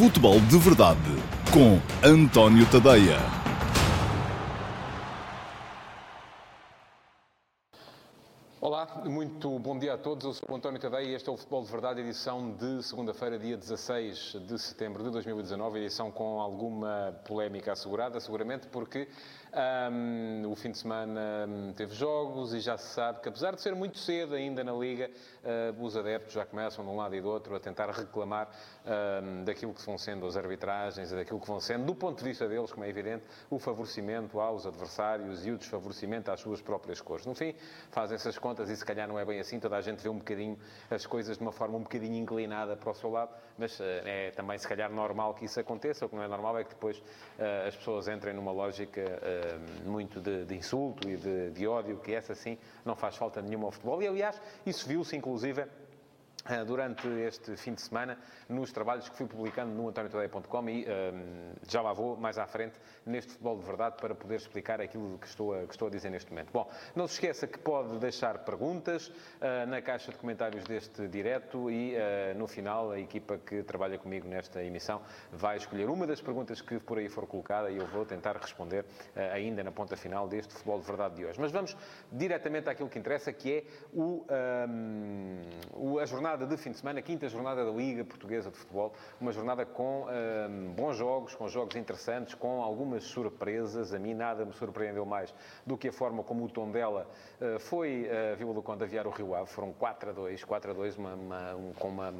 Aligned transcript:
Futebol 0.00 0.40
de 0.40 0.56
Verdade 0.56 0.98
com 1.52 1.78
António 2.02 2.64
Tadeia. 2.70 3.18
Olá, 8.58 9.02
muito 9.04 9.58
bom 9.58 9.78
dia 9.78 9.92
a 9.92 9.98
todos. 9.98 10.24
Eu 10.24 10.32
sou 10.32 10.48
o 10.50 10.56
António 10.56 10.80
Tadeia 10.80 11.04
e 11.04 11.14
este 11.14 11.28
é 11.28 11.32
o 11.32 11.36
Futebol 11.36 11.62
de 11.64 11.70
Verdade, 11.70 12.00
edição 12.00 12.52
de 12.52 12.82
segunda-feira, 12.82 13.38
dia 13.38 13.58
16 13.58 14.38
de 14.48 14.58
setembro 14.58 15.04
de 15.04 15.10
2019, 15.10 15.80
edição 15.80 16.10
com 16.10 16.40
alguma 16.40 17.14
polémica 17.26 17.72
assegurada, 17.72 18.18
seguramente 18.20 18.68
porque 18.68 19.06
um, 19.52 20.50
o 20.50 20.54
fim 20.54 20.70
de 20.70 20.78
semana 20.78 21.46
teve 21.76 21.94
jogos 21.94 22.54
e 22.54 22.60
já 22.60 22.76
se 22.76 22.94
sabe 22.94 23.20
que, 23.20 23.28
apesar 23.28 23.54
de 23.54 23.60
ser 23.60 23.74
muito 23.74 23.98
cedo 23.98 24.34
ainda 24.34 24.62
na 24.62 24.72
Liga, 24.72 25.10
uh, 25.42 25.84
os 25.84 25.96
adeptos 25.96 26.32
já 26.32 26.44
começam 26.46 26.84
de 26.84 26.90
um 26.90 26.96
lado 26.96 27.14
e 27.14 27.20
do 27.20 27.28
outro 27.28 27.54
a 27.54 27.60
tentar 27.60 27.90
reclamar 27.90 28.48
um, 28.84 29.44
daquilo 29.44 29.74
que 29.74 29.84
vão 29.84 29.98
sendo 29.98 30.26
as 30.26 30.36
arbitragens 30.36 31.10
daquilo 31.10 31.40
que 31.40 31.46
vão 31.46 31.60
sendo, 31.60 31.84
do 31.84 31.94
ponto 31.94 32.18
de 32.18 32.24
vista 32.24 32.48
deles, 32.48 32.72
como 32.72 32.84
é 32.84 32.88
evidente, 32.88 33.24
o 33.48 33.58
favorecimento 33.58 34.40
aos 34.40 34.66
adversários 34.66 35.46
e 35.46 35.50
o 35.50 35.58
desfavorecimento 35.58 36.30
às 36.30 36.40
suas 36.40 36.62
próprias 36.62 37.00
cores. 37.00 37.26
No 37.26 37.34
fim, 37.34 37.54
fazem 37.90 38.14
essas 38.14 38.38
contas 38.38 38.70
e 38.70 38.76
se 38.76 38.84
calhar 38.84 39.08
não 39.08 39.18
é 39.18 39.24
bem 39.24 39.40
assim, 39.40 39.58
toda 39.58 39.76
a 39.76 39.80
gente 39.80 40.02
vê 40.02 40.08
um 40.08 40.18
bocadinho 40.18 40.58
as 40.90 41.06
coisas 41.06 41.36
de 41.36 41.42
uma 41.42 41.52
forma 41.52 41.76
um 41.76 41.82
bocadinho 41.82 42.16
inclinada 42.16 42.76
para 42.76 42.90
o 42.90 42.94
seu 42.94 43.10
lado, 43.10 43.32
mas 43.58 43.78
uh, 43.80 43.84
é 44.04 44.30
também 44.30 44.56
se 44.58 44.68
calhar 44.68 44.90
normal 44.90 45.34
que 45.34 45.44
isso 45.44 45.58
aconteça. 45.58 46.06
O 46.06 46.08
que 46.08 46.14
não 46.14 46.22
é 46.22 46.28
normal 46.28 46.58
é 46.58 46.64
que 46.64 46.70
depois 46.70 46.98
uh, 46.98 47.66
as 47.68 47.76
pessoas 47.76 48.08
entrem 48.08 48.34
numa 48.34 48.52
lógica 48.52 49.00
eh, 49.00 49.39
muito 49.84 50.20
de, 50.20 50.44
de, 50.44 50.54
insulto 50.54 51.08
e 51.08 51.16
de, 51.16 51.50
de 51.50 51.66
ódio, 51.66 51.98
que 51.98 52.12
essa 52.12 52.34
sim 52.34 52.58
não 52.84 52.94
faz 52.94 53.16
falta 53.16 53.40
nenhuma 53.42 53.66
ao 53.66 53.70
futebol. 53.70 54.02
E 54.02 54.06
aliás, 54.06 54.40
isso 54.64 54.88
viu-se 54.88 55.16
inclusive 55.16 55.62
eh, 55.62 55.68
durante 56.66 57.06
este 57.08 57.56
fim 57.56 57.74
de 57.74 57.82
semana 57.82 58.18
nos 58.48 58.72
trabalhos 58.72 59.08
que 59.08 59.16
fui 59.16 59.26
publicando 59.26 59.72
no 59.72 59.88
antoniotadeia.com 59.88 60.68
e 60.68 60.84
um, 60.84 60.86
eh, 60.86 61.12
já 61.68 61.82
lá 61.82 61.92
vou 61.92 62.16
mais 62.16 62.38
à 62.38 62.46
frente 62.46 62.78
neste 63.04 63.32
Futebol 63.32 63.58
de 63.58 63.64
Verdade 63.64 63.96
para 64.00 64.14
poder 64.14 64.36
explicar 64.36 64.80
aquilo 64.80 65.18
que 65.18 65.26
estou 65.26 65.54
a, 65.54 65.66
que 65.66 65.72
estou 65.72 65.88
a 65.88 65.90
dizer 65.90 66.10
neste 66.10 66.30
momento. 66.30 66.50
Bom, 66.52 66.68
não 66.94 67.06
se 67.06 67.14
esqueça 67.14 67.46
que 67.46 67.58
pode 67.58 67.98
deixar 67.98 68.38
perguntas 68.38 69.08
uh, 69.08 69.66
na 69.68 69.82
caixa 69.82 70.10
de 70.10 70.18
comentários 70.18 70.64
deste 70.64 71.06
direto 71.08 71.70
e 71.70 71.94
uh, 71.94 72.38
no 72.38 72.46
final 72.46 72.90
a 72.90 72.98
equipa 72.98 73.38
que 73.38 73.62
trabalha 73.62 73.98
comigo 73.98 74.26
nesta 74.26 74.62
emissão 74.62 75.02
vai 75.32 75.56
escolher 75.56 75.88
uma 75.88 76.06
das 76.06 76.20
perguntas 76.20 76.60
que 76.60 76.78
por 76.80 76.98
aí 76.98 77.08
for 77.08 77.26
colocada 77.26 77.70
e 77.70 77.76
eu 77.76 77.86
vou 77.86 78.04
tentar 78.04 78.36
responder 78.36 78.84
uh, 78.84 79.32
ainda 79.32 79.62
na 79.62 79.72
ponta 79.72 79.96
final 79.96 80.26
deste 80.26 80.54
Futebol 80.54 80.80
de 80.80 80.86
Verdade 80.86 81.14
de 81.16 81.24
hoje. 81.26 81.40
Mas 81.40 81.52
vamos 81.52 81.76
diretamente 82.10 82.68
àquilo 82.68 82.88
que 82.88 82.98
interessa, 82.98 83.32
que 83.32 83.52
é 83.52 83.64
o, 83.92 84.24
um, 84.68 85.40
o 85.74 85.98
a 85.98 86.06
jornada 86.06 86.29
jornada 86.30 86.46
de 86.46 86.56
fim 86.56 86.70
de 86.70 86.78
semana, 86.78 87.02
quinta 87.02 87.28
jornada 87.28 87.64
da 87.64 87.72
Liga 87.72 88.04
Portuguesa 88.04 88.52
de 88.52 88.56
Futebol, 88.56 88.94
uma 89.20 89.32
jornada 89.32 89.66
com 89.66 90.06
um, 90.06 90.72
bons 90.72 90.96
jogos, 90.96 91.34
com 91.34 91.48
jogos 91.48 91.74
interessantes, 91.74 92.34
com 92.34 92.62
algumas 92.62 93.02
surpresas. 93.02 93.92
A 93.92 93.98
mim 93.98 94.14
nada 94.14 94.44
me 94.44 94.52
surpreendeu 94.52 95.04
mais 95.04 95.34
do 95.66 95.76
que 95.76 95.88
a 95.88 95.92
forma 95.92 96.22
como 96.22 96.44
o 96.44 96.48
tom 96.48 96.70
dela 96.70 97.08
uh, 97.40 97.58
foi 97.58 98.08
a 98.08 98.34
uh, 98.34 98.36
Vila 98.36 98.54
do 98.54 98.62
Conde 98.62 98.84
aviar 98.84 99.08
o 99.08 99.10
Rio 99.10 99.34
Ave. 99.34 99.48
Foram 99.48 99.72
4 99.72 100.10
a 100.10 100.12
2, 100.12 100.44
4 100.44 100.70
a 100.70 100.74
2, 100.74 100.98
uma, 100.98 101.14
uma, 101.14 101.54
um, 101.56 101.72
com 101.72 101.88
uma, 101.88 102.14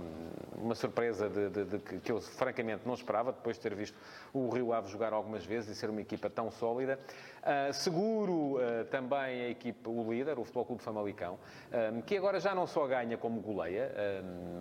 uma 0.57 0.75
surpresa 0.75 1.29
de, 1.29 1.49
de, 1.49 1.65
de, 1.65 1.79
que, 1.79 2.11
eu 2.11 2.21
francamente 2.21 2.83
não 2.85 2.95
esperava, 2.95 3.31
depois 3.31 3.57
de 3.57 3.63
ter 3.63 3.77
visto 3.77 3.97
o 4.33 4.49
Rio 4.49 4.73
Ave 4.73 4.91
jogar 4.91 5.13
algumas 5.13 5.45
vezes 5.45 5.71
e 5.71 5.75
ser 5.79 5.89
uma 5.89 6.01
equipa 6.01 6.29
tão 6.29 6.51
sólida. 6.51 6.99
Uh, 7.41 7.73
seguro 7.73 8.57
uh, 8.57 8.85
também 8.91 9.43
a 9.43 9.49
equipa, 9.49 9.89
o 9.89 10.13
líder, 10.13 10.39
o 10.39 10.45
Futebol 10.45 10.67
Clube 10.67 10.83
Famalicão, 10.83 11.35
uh, 11.35 12.03
que 12.03 12.17
agora 12.17 12.39
já 12.39 12.55
não 12.55 12.67
só 12.67 12.87
ganha 12.87 13.17
como 13.17 13.41
goleia, 13.41 13.93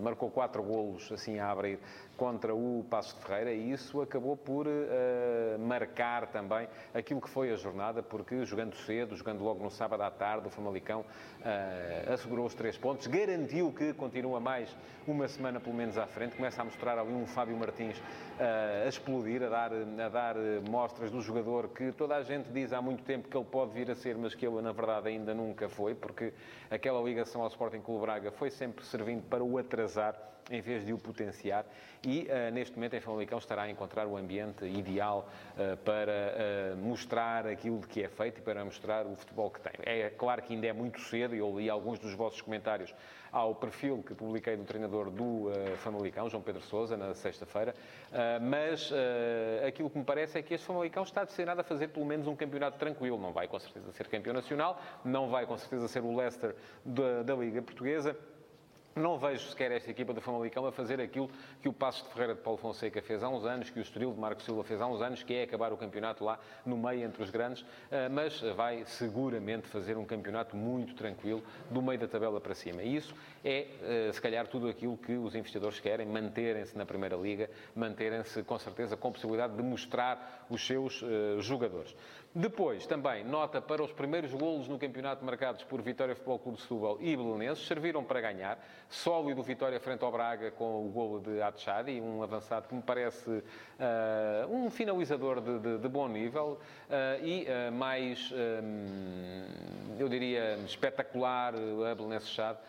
marcou 0.01 0.29
quatro 0.29 0.63
golos 0.63 1.11
assim 1.11 1.39
a 1.39 1.51
abrir 1.51 1.79
contra 2.19 2.53
o 2.53 2.85
Passos 2.89 3.15
de 3.15 3.21
Ferreira 3.21 3.53
e 3.53 3.71
isso 3.71 4.01
acabou 4.01 4.35
por 4.35 4.67
marcar 5.57 6.27
também 6.27 6.67
aquilo 6.93 7.21
que 7.21 7.29
foi 7.29 7.49
a 7.49 7.55
jornada, 7.55 8.03
porque 8.03 8.45
jogando 8.45 8.75
cedo, 8.75 9.15
jogando 9.15 9.41
logo 9.41 9.63
no 9.63 9.71
sábado 9.71 10.03
à 10.03 10.11
tarde, 10.11 10.47
o 10.47 10.49
Famalicão 10.49 11.05
assegurou 12.13 12.45
os 12.45 12.53
três 12.53 12.77
pontos, 12.77 13.07
garantiu 13.07 13.71
que 13.71 13.93
continua 13.93 14.41
mais 14.41 14.75
uma 15.07 15.29
semana 15.29 15.61
pelo 15.61 15.75
menos 15.75 15.97
à 15.97 16.05
frente, 16.05 16.35
começa 16.35 16.61
a 16.61 16.65
mostrar 16.65 16.99
ali 16.99 17.13
um 17.13 17.25
Fábio 17.25 17.55
Martins 17.55 17.95
a 18.37 18.87
explodir, 18.87 19.41
a 19.41 19.47
dar, 19.47 19.71
a 19.73 20.09
dar 20.09 20.35
mostras 20.69 21.09
do 21.09 21.21
jogador 21.21 21.69
que 21.69 21.93
toda 21.93 22.17
a 22.17 22.21
gente 22.21 22.49
diz 22.49 22.73
há 22.73 22.81
muito 22.81 23.03
tempo 23.03 23.29
que 23.29 23.37
ele 23.37 23.45
pode 23.45 23.71
vir 23.71 23.89
a 23.89 23.95
ser, 23.95 24.17
mas 24.17 24.35
que 24.35 24.45
ele, 24.45 24.61
na 24.61 24.73
verdade, 24.73 25.07
ainda 25.07 25.33
nunca 25.33 25.69
foi, 25.69 25.95
porque 25.95 26.33
aquela 26.69 27.01
ligação 27.01 27.41
ao 27.41 27.47
Sporting 27.47 27.79
Clube 27.79 28.01
Braga 28.01 28.29
foi 28.29 28.49
sempre 28.49 28.83
servindo 28.83 29.23
para 29.23 29.41
o 29.41 29.57
atrasar 29.57 30.15
em 30.49 30.61
vez 30.61 30.85
de 30.85 30.93
o 30.93 30.97
potenciar. 30.97 31.65
E 32.05 32.27
uh, 32.29 32.51
neste 32.53 32.75
momento 32.75 32.95
em 32.95 33.01
Famalicão 33.01 33.37
estará 33.37 33.63
a 33.63 33.69
encontrar 33.69 34.07
o 34.07 34.15
ambiente 34.15 34.65
ideal 34.65 35.29
uh, 35.53 35.75
para 35.77 36.73
uh, 36.73 36.77
mostrar 36.77 37.45
aquilo 37.45 37.81
que 37.81 38.03
é 38.03 38.07
feito 38.07 38.39
e 38.39 38.41
para 38.41 38.63
mostrar 38.63 39.05
o 39.05 39.15
futebol 39.15 39.49
que 39.49 39.59
tem. 39.59 39.73
É 39.83 40.09
claro 40.09 40.41
que 40.41 40.53
ainda 40.53 40.67
é 40.67 40.73
muito 40.73 41.01
cedo, 41.01 41.35
e 41.35 41.39
eu 41.39 41.59
li 41.59 41.69
alguns 41.69 41.99
dos 41.99 42.13
vossos 42.13 42.41
comentários 42.41 42.93
ao 43.31 43.53
perfil 43.53 44.01
que 44.01 44.15
publiquei 44.15 44.55
do 44.55 44.63
treinador 44.63 45.11
do 45.11 45.51
Famalicão, 45.77 46.27
João 46.27 46.41
Pedro 46.41 46.63
Sousa, 46.63 46.97
na 46.97 47.13
sexta-feira, 47.13 47.75
mas 48.41 48.91
aquilo 49.67 49.87
que 49.87 49.99
me 49.99 50.03
parece 50.03 50.39
é 50.39 50.41
que 50.41 50.55
este 50.55 50.65
Famalicão 50.65 51.03
está 51.03 51.23
destinado 51.23 51.61
a 51.61 51.63
fazer 51.63 51.89
pelo 51.89 52.07
menos 52.07 52.25
um 52.25 52.35
campeonato 52.35 52.79
tranquilo. 52.79 53.19
Não 53.19 53.31
vai 53.31 53.47
com 53.47 53.59
certeza 53.59 53.91
ser 53.91 54.07
campeão 54.07 54.33
nacional, 54.33 54.81
não 55.05 55.29
vai 55.29 55.45
com 55.45 55.55
certeza 55.59 55.87
ser 55.87 56.01
o 56.01 56.15
Leicester 56.15 56.55
da, 56.83 57.21
da 57.21 57.35
Liga 57.35 57.61
Portuguesa, 57.61 58.17
não 58.99 59.17
vejo 59.17 59.47
sequer 59.49 59.71
esta 59.71 59.89
equipa 59.89 60.13
do 60.13 60.21
Famalicão 60.21 60.65
a 60.65 60.71
fazer 60.71 60.99
aquilo 60.99 61.29
que 61.61 61.69
o 61.69 61.73
Passos 61.73 62.03
de 62.03 62.09
Ferreira 62.09 62.35
de 62.35 62.41
Paulo 62.41 62.59
Fonseca 62.59 63.01
fez 63.01 63.23
há 63.23 63.29
uns 63.29 63.45
anos, 63.45 63.69
que 63.69 63.79
o 63.79 63.81
Estoril 63.81 64.13
de 64.13 64.19
Marco 64.19 64.41
Silva 64.41 64.63
fez 64.63 64.79
há 64.81 64.87
uns 64.87 65.01
anos, 65.01 65.23
que 65.23 65.33
é 65.33 65.43
acabar 65.43 65.71
o 65.71 65.77
campeonato 65.77 66.23
lá 66.23 66.39
no 66.65 66.77
meio 66.77 67.05
entre 67.05 67.23
os 67.23 67.29
grandes, 67.29 67.65
eh, 67.89 68.09
mas 68.09 68.39
vai 68.55 68.83
seguramente 68.85 69.67
fazer 69.67 69.97
um 69.97 70.05
campeonato 70.05 70.55
muito 70.55 70.93
tranquilo 70.93 71.41
do 71.69 71.81
meio 71.81 71.99
da 71.99 72.07
tabela 72.07 72.39
para 72.41 72.53
cima. 72.53 72.83
E 72.83 72.95
isso 72.95 73.15
é, 73.43 73.67
eh, 73.81 74.11
se 74.11 74.21
calhar, 74.21 74.47
tudo 74.47 74.67
aquilo 74.67 74.97
que 74.97 75.13
os 75.13 75.33
investidores 75.35 75.79
querem, 75.79 76.05
manterem-se 76.05 76.77
na 76.77 76.85
Primeira 76.85 77.15
Liga, 77.15 77.49
manterem-se 77.75 78.43
com 78.43 78.57
certeza 78.59 78.97
com 78.97 79.11
possibilidade 79.11 79.55
de 79.55 79.63
mostrar 79.63 80.45
os 80.49 80.65
seus 80.65 81.01
eh, 81.03 81.39
jogadores. 81.39 81.95
Depois, 82.33 82.85
também, 82.85 83.23
nota 83.23 83.59
para 83.59 83.81
os 83.81 83.91
primeiros 83.91 84.31
golos 84.31 84.67
no 84.67 84.77
campeonato 84.77 85.25
marcados 85.25 85.63
por 85.63 85.81
Vitória 85.81 86.13
Futebol 86.13 86.37
Clube 86.37 86.57
de 86.57 86.61
Setúbal 86.61 86.97
e 87.01 87.17
Belenenses, 87.17 87.65
serviram 87.65 88.03
para 88.03 88.21
ganhar. 88.21 88.63
Sólido 88.87 89.41
Vitória 89.41 89.79
frente 89.79 90.03
ao 90.03 90.11
Braga 90.11 90.51
com 90.51 90.85
o 90.85 90.89
golo 90.89 91.19
de 91.19 91.41
Atchadi, 91.41 91.99
um 91.99 92.21
avançado 92.21 92.67
que 92.67 92.75
me 92.75 92.83
parece 92.83 93.29
uh, 93.31 93.43
um 94.47 94.69
finalizador 94.69 95.41
de, 95.41 95.57
de, 95.57 95.77
de 95.79 95.87
bom 95.87 96.07
nível 96.07 96.59
uh, 96.87 97.25
e 97.25 97.47
uh, 97.47 97.71
mais, 97.71 98.31
eu 99.97 100.07
diria, 100.07 100.55
espetacular 100.65 101.55
a 101.55 101.95
Belenenses 101.95 102.29
Chade 102.29 102.59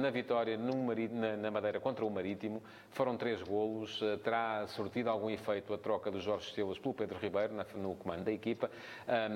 na 0.00 0.10
vitória 0.10 0.56
no 0.56 0.74
na, 1.12 1.36
na 1.36 1.50
Madeira 1.50 1.78
contra 1.78 2.04
o 2.04 2.10
Marítimo. 2.10 2.60
Foram 2.90 3.16
três 3.16 3.40
golos, 3.40 4.00
terá 4.24 4.66
surtido 4.66 5.10
algum 5.10 5.30
efeito 5.30 5.72
a 5.72 5.78
troca 5.78 6.10
de 6.10 6.18
Jorge 6.18 6.48
Estelas 6.48 6.76
pelo 6.76 6.92
Pedro 6.92 7.18
Ribeiro 7.18 7.54
no 7.76 7.94
comando 7.94 8.24
da 8.24 8.32
equipa 8.32 8.67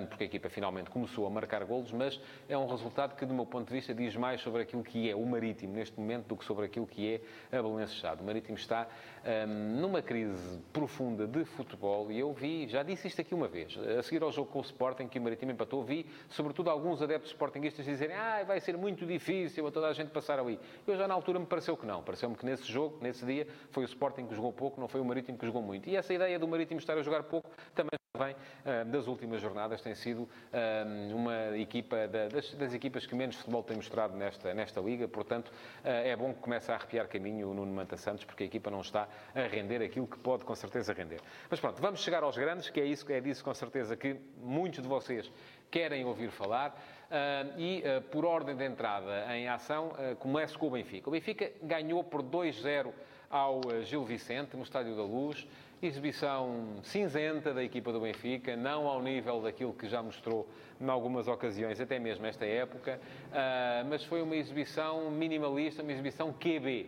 porque 0.09 0.25
a 0.25 0.27
equipa 0.27 0.49
finalmente 0.49 0.91
começou 0.91 1.27
a 1.27 1.31
marcar 1.31 1.65
golos, 1.65 1.93
mas 1.93 2.21
é 2.49 2.57
um 2.57 2.67
resultado 2.67 3.17
que, 3.17 3.25
do 3.25 3.35
meu 3.35 3.47
ponto 3.47 3.69
de 3.69 3.75
vista, 3.75 3.95
diz 3.95 4.17
mais 4.17 4.41
sobre 4.41 4.63
aquilo 4.63 4.83
que 4.83 5.11
é 5.11 5.15
o 5.15 5.25
Marítimo 5.25 5.75
neste 5.75 5.99
momento 5.99 6.27
do 6.27 6.37
que 6.37 6.45
sobre 6.45 6.67
aquilo 6.67 6.87
que 6.87 7.15
é 7.15 7.21
a 7.57 7.87
Chade. 7.87 8.23
O 8.23 8.25
Marítimo 8.25 8.57
está 8.57 8.87
numa 9.47 10.03
crise 10.03 10.61
profunda 10.73 11.27
de 11.27 11.45
futebol 11.45 12.11
e 12.11 12.19
eu 12.19 12.33
vi, 12.33 12.69
já 12.69 12.83
disse 12.83 13.09
isto 13.09 13.21
aqui 13.21 13.35
uma 13.35 13.49
vez, 13.49 13.79
a 13.99 14.03
seguir 14.03 14.23
ao 14.23 14.33
jogo 14.33 14.51
com 14.51 14.59
o 14.59 14.63
Sporting, 14.63 15.09
que 15.09 15.19
o 15.19 15.23
Marítimo 15.23 15.53
empatou, 15.53 15.83
vi, 15.83 16.07
sobretudo, 16.29 16.71
alguns 16.71 17.01
adeptos 17.01 17.31
sportinguistas 17.31 17.85
dizerem 17.85 18.17
ah, 18.17 18.43
vai 18.45 18.61
ser 18.61 18.77
muito 18.77 19.07
difícil 19.07 19.67
a 19.67 19.71
toda 19.71 19.89
a 19.89 19.93
gente 19.93 20.11
passar 20.11 20.39
ali. 20.39 20.59
Eu 20.87 20.97
já 20.97 21.07
na 21.07 21.15
altura 21.15 21.39
me 21.39 21.47
pareceu 21.47 21.77
que 21.77 21.87
não. 21.87 22.03
Pareceu-me 22.03 22.37
que 22.37 22.45
nesse 22.45 22.65
jogo, 22.71 22.99
nesse 23.01 23.25
dia, 23.25 23.47
foi 23.71 23.85
o 23.85 23.87
Sporting 23.87 24.27
que 24.27 24.35
jogou 24.35 24.53
pouco, 24.53 24.81
não 24.81 24.89
foi 24.89 25.01
o 25.01 25.05
Marítimo 25.05 25.39
que 25.39 25.47
jogou 25.47 25.63
muito. 25.63 25.89
E 25.89 25.97
essa 25.97 26.13
ideia 26.13 26.39
do 26.39 26.49
Marítimo 26.49 26.79
estar 26.79 26.97
a 26.99 27.03
jogar 27.03 27.23
pouco 27.25 27.51
também 27.75 28.02
vem 28.25 28.35
uh, 28.35 28.85
das 28.87 29.07
últimas 29.07 29.41
jornadas, 29.41 29.81
tem 29.81 29.95
sido 29.95 30.23
uh, 30.23 31.15
uma 31.17 31.57
equipa 31.57 32.09
da, 32.09 32.29
das, 32.29 32.53
das, 32.55 32.75
equipas 32.75 33.07
que 33.07 33.15
menos 33.15 33.37
futebol 33.37 33.63
tem 33.63 33.77
mostrado 33.77 34.17
nesta, 34.17 34.55
nesta 34.55 34.81
liga, 34.81 35.07
portanto 35.09 35.49
uh, 35.49 35.53
é 35.85 36.15
bom 36.17 36.33
que 36.33 36.41
comece 36.41 36.71
a 36.71 36.77
arrepiar 36.77 37.09
caminho 37.09 37.51
o 37.51 37.55
Nuno 37.55 37.73
Manta 37.73 37.97
Santos, 37.97 38.25
porque 38.25 38.45
a 38.45 38.47
equipa 38.47 38.71
não 38.71 38.81
está 38.81 39.09
a 39.35 39.43
render 39.43 39.83
aquilo 39.83 40.07
que 40.07 40.19
pode 40.19 40.45
com 40.45 40.55
certeza 40.55 40.93
render. 40.93 41.21
Mas 41.51 41.61
pronto, 41.61 41.81
vamos 41.81 42.01
chegar 42.01 42.23
aos 42.23 42.37
grandes, 42.37 42.71
que 42.71 42.81
é 42.81 42.85
isso 42.85 43.11
é 43.13 43.21
disso 43.21 43.45
com 43.45 43.55
certeza 43.55 43.97
que 43.97 44.17
muitos 44.43 44.83
de 44.83 44.89
vocês 44.89 45.31
querem 45.71 46.05
ouvir 46.05 46.31
falar. 46.31 46.79
E, 47.59 47.83
uh, 47.85 48.01
por 48.09 48.25
ordem 48.25 48.57
de 48.57 48.65
entrada 48.65 49.27
em 49.37 49.47
ação, 49.47 49.89
uh, 49.89 50.17
começo 50.17 50.59
com 50.59 50.69
o 50.69 50.71
Benfica. 50.71 51.11
O 51.11 51.13
Benfica 51.13 51.53
ganhou 51.63 52.03
por 52.03 52.23
2-0 52.23 52.91
ao 53.29 53.61
Gil 53.83 54.03
Vicente, 54.03 54.57
no 54.57 54.63
Estádio 54.63 54.97
da 54.97 55.03
Luz. 55.03 55.47
Exibição 55.83 56.77
cinzenta 56.83 57.53
da 57.53 57.63
equipa 57.63 57.93
do 57.93 58.01
Benfica, 58.01 58.57
não 58.57 58.87
ao 58.87 59.03
nível 59.03 59.43
daquilo 59.43 59.75
que 59.75 59.89
já 59.89 60.03
mostrou 60.03 60.49
em 60.81 60.89
algumas 60.89 61.29
ocasiões, 61.29 61.81
até 61.81 61.99
mesmo 61.99 62.25
esta 62.25 62.47
época, 62.47 63.01
mas 63.89 64.05
foi 64.05 64.23
uma 64.23 64.37
exibição 64.37 65.11
minimalista, 65.11 65.83
uma 65.83 65.91
exibição 65.91 66.33
QB. 66.33 66.87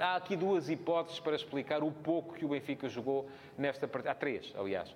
Há 0.00 0.16
aqui 0.16 0.34
duas 0.36 0.70
hipóteses 0.70 1.20
para 1.20 1.36
explicar 1.36 1.84
o 1.84 1.92
pouco 1.92 2.34
que 2.34 2.44
o 2.44 2.48
Benfica 2.48 2.88
jogou 2.88 3.28
nesta 3.56 3.86
partida. 3.86 4.12
Há 4.12 4.14
três, 4.14 4.52
aliás, 4.56 4.94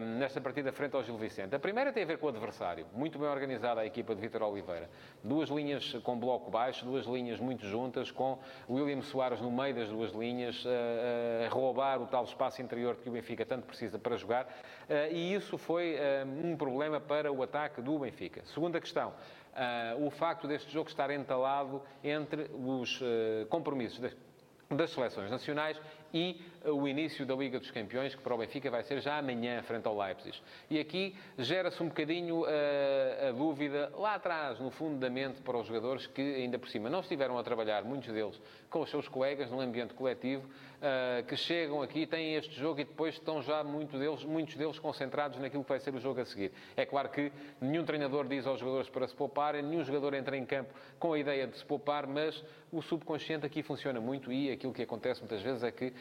um, 0.00 0.18
nesta 0.18 0.40
partida 0.40 0.72
frente 0.72 0.94
ao 0.94 1.02
Gil 1.02 1.16
Vicente. 1.16 1.54
A 1.54 1.58
primeira 1.58 1.92
tem 1.92 2.02
a 2.02 2.06
ver 2.06 2.18
com 2.18 2.26
o 2.26 2.28
adversário. 2.28 2.86
Muito 2.92 3.18
bem 3.18 3.28
organizada 3.28 3.80
a 3.80 3.86
equipa 3.86 4.14
de 4.14 4.20
Vitor 4.20 4.42
Oliveira. 4.42 4.88
Duas 5.22 5.48
linhas 5.48 5.92
com 6.02 6.18
bloco 6.18 6.50
baixo, 6.50 6.84
duas 6.84 7.06
linhas 7.06 7.40
muito 7.40 7.66
juntas, 7.66 8.10
com 8.10 8.38
William 8.68 9.02
Soares 9.02 9.40
no 9.40 9.50
meio 9.50 9.74
das 9.74 9.88
duas 9.88 10.12
linhas, 10.12 10.64
a, 10.66 11.46
a 11.46 11.48
roubar 11.48 12.00
o 12.00 12.06
tal 12.06 12.24
espaço 12.24 12.62
interior 12.62 12.96
que 12.96 13.08
o 13.08 13.12
Benfica 13.12 13.44
tanto 13.44 13.66
precisa 13.66 13.98
para 13.98 14.16
jogar. 14.16 14.44
Uh, 14.44 15.12
e 15.12 15.34
isso 15.34 15.56
foi 15.56 15.96
um, 16.26 16.52
um 16.52 16.56
problema 16.56 17.00
para 17.00 17.32
o 17.32 17.42
ataque 17.42 17.80
do 17.80 17.98
Benfica. 17.98 18.42
Segunda 18.44 18.80
questão. 18.80 19.12
Uh, 19.54 20.06
o 20.06 20.10
facto 20.10 20.48
deste 20.48 20.72
jogo 20.72 20.88
estar 20.88 21.10
entalado 21.10 21.80
entre 22.02 22.50
os 22.52 23.00
uh, 23.00 23.46
compromissos 23.48 24.00
das 24.68 24.90
seleções 24.90 25.30
nacionais 25.30 25.80
e 26.12 26.42
o 26.70 26.88
início 26.88 27.26
da 27.26 27.34
Liga 27.34 27.58
dos 27.58 27.70
Campeões, 27.70 28.14
que 28.14 28.22
para 28.22 28.34
o 28.34 28.38
Benfica 28.38 28.70
vai 28.70 28.82
ser 28.82 29.00
já 29.00 29.18
amanhã, 29.18 29.62
frente 29.62 29.86
ao 29.86 29.98
Leipzig. 29.98 30.36
E 30.70 30.78
aqui 30.78 31.14
gera-se 31.38 31.82
um 31.82 31.88
bocadinho 31.88 32.44
a, 32.44 32.50
eh, 32.50 33.28
a 33.28 33.32
dúvida 33.32 33.92
lá 33.96 34.14
atrás, 34.14 34.58
no 34.58 34.70
fundo 34.70 34.98
da 34.98 35.10
mente, 35.10 35.40
para 35.42 35.58
os 35.58 35.66
jogadores 35.66 36.06
que, 36.06 36.20
ainda 36.20 36.58
por 36.58 36.68
cima, 36.68 36.88
não 36.88 37.00
estiveram 37.00 37.38
a 37.38 37.42
trabalhar, 37.42 37.84
muitos 37.84 38.12
deles, 38.12 38.40
com 38.70 38.80
os 38.80 38.90
seus 38.90 39.08
colegas, 39.08 39.50
num 39.50 39.60
ambiente 39.60 39.94
coletivo, 39.94 40.44
uh, 40.44 41.24
que 41.24 41.36
chegam 41.36 41.82
aqui, 41.82 42.06
têm 42.06 42.34
este 42.34 42.54
jogo 42.58 42.80
e 42.80 42.84
depois 42.84 43.14
estão 43.14 43.42
já 43.42 43.62
muito 43.62 43.98
deles, 43.98 44.24
muitos 44.24 44.56
deles 44.56 44.78
concentrados 44.78 45.38
naquilo 45.38 45.62
que 45.62 45.68
vai 45.68 45.80
ser 45.80 45.94
o 45.94 46.00
jogo 46.00 46.20
a 46.20 46.24
seguir. 46.24 46.52
É 46.76 46.84
claro 46.84 47.08
que 47.08 47.32
nenhum 47.60 47.84
treinador 47.84 48.26
diz 48.26 48.46
aos 48.46 48.60
jogadores 48.60 48.88
para 48.88 49.06
se 49.06 49.14
pouparem, 49.14 49.62
nenhum 49.62 49.84
jogador 49.84 50.14
entra 50.14 50.36
em 50.36 50.44
campo 50.44 50.72
com 50.98 51.12
a 51.12 51.18
ideia 51.18 51.46
de 51.46 51.56
se 51.56 51.64
poupar, 51.64 52.06
mas 52.06 52.42
o 52.72 52.82
subconsciente 52.82 53.46
aqui 53.46 53.62
funciona 53.62 54.00
muito 54.00 54.32
e 54.32 54.50
aquilo 54.50 54.72
que 54.72 54.82
acontece 54.82 55.20
muitas 55.20 55.40
vezes 55.42 55.62
é 55.62 55.70
que 55.70 55.86
uh, 55.86 55.92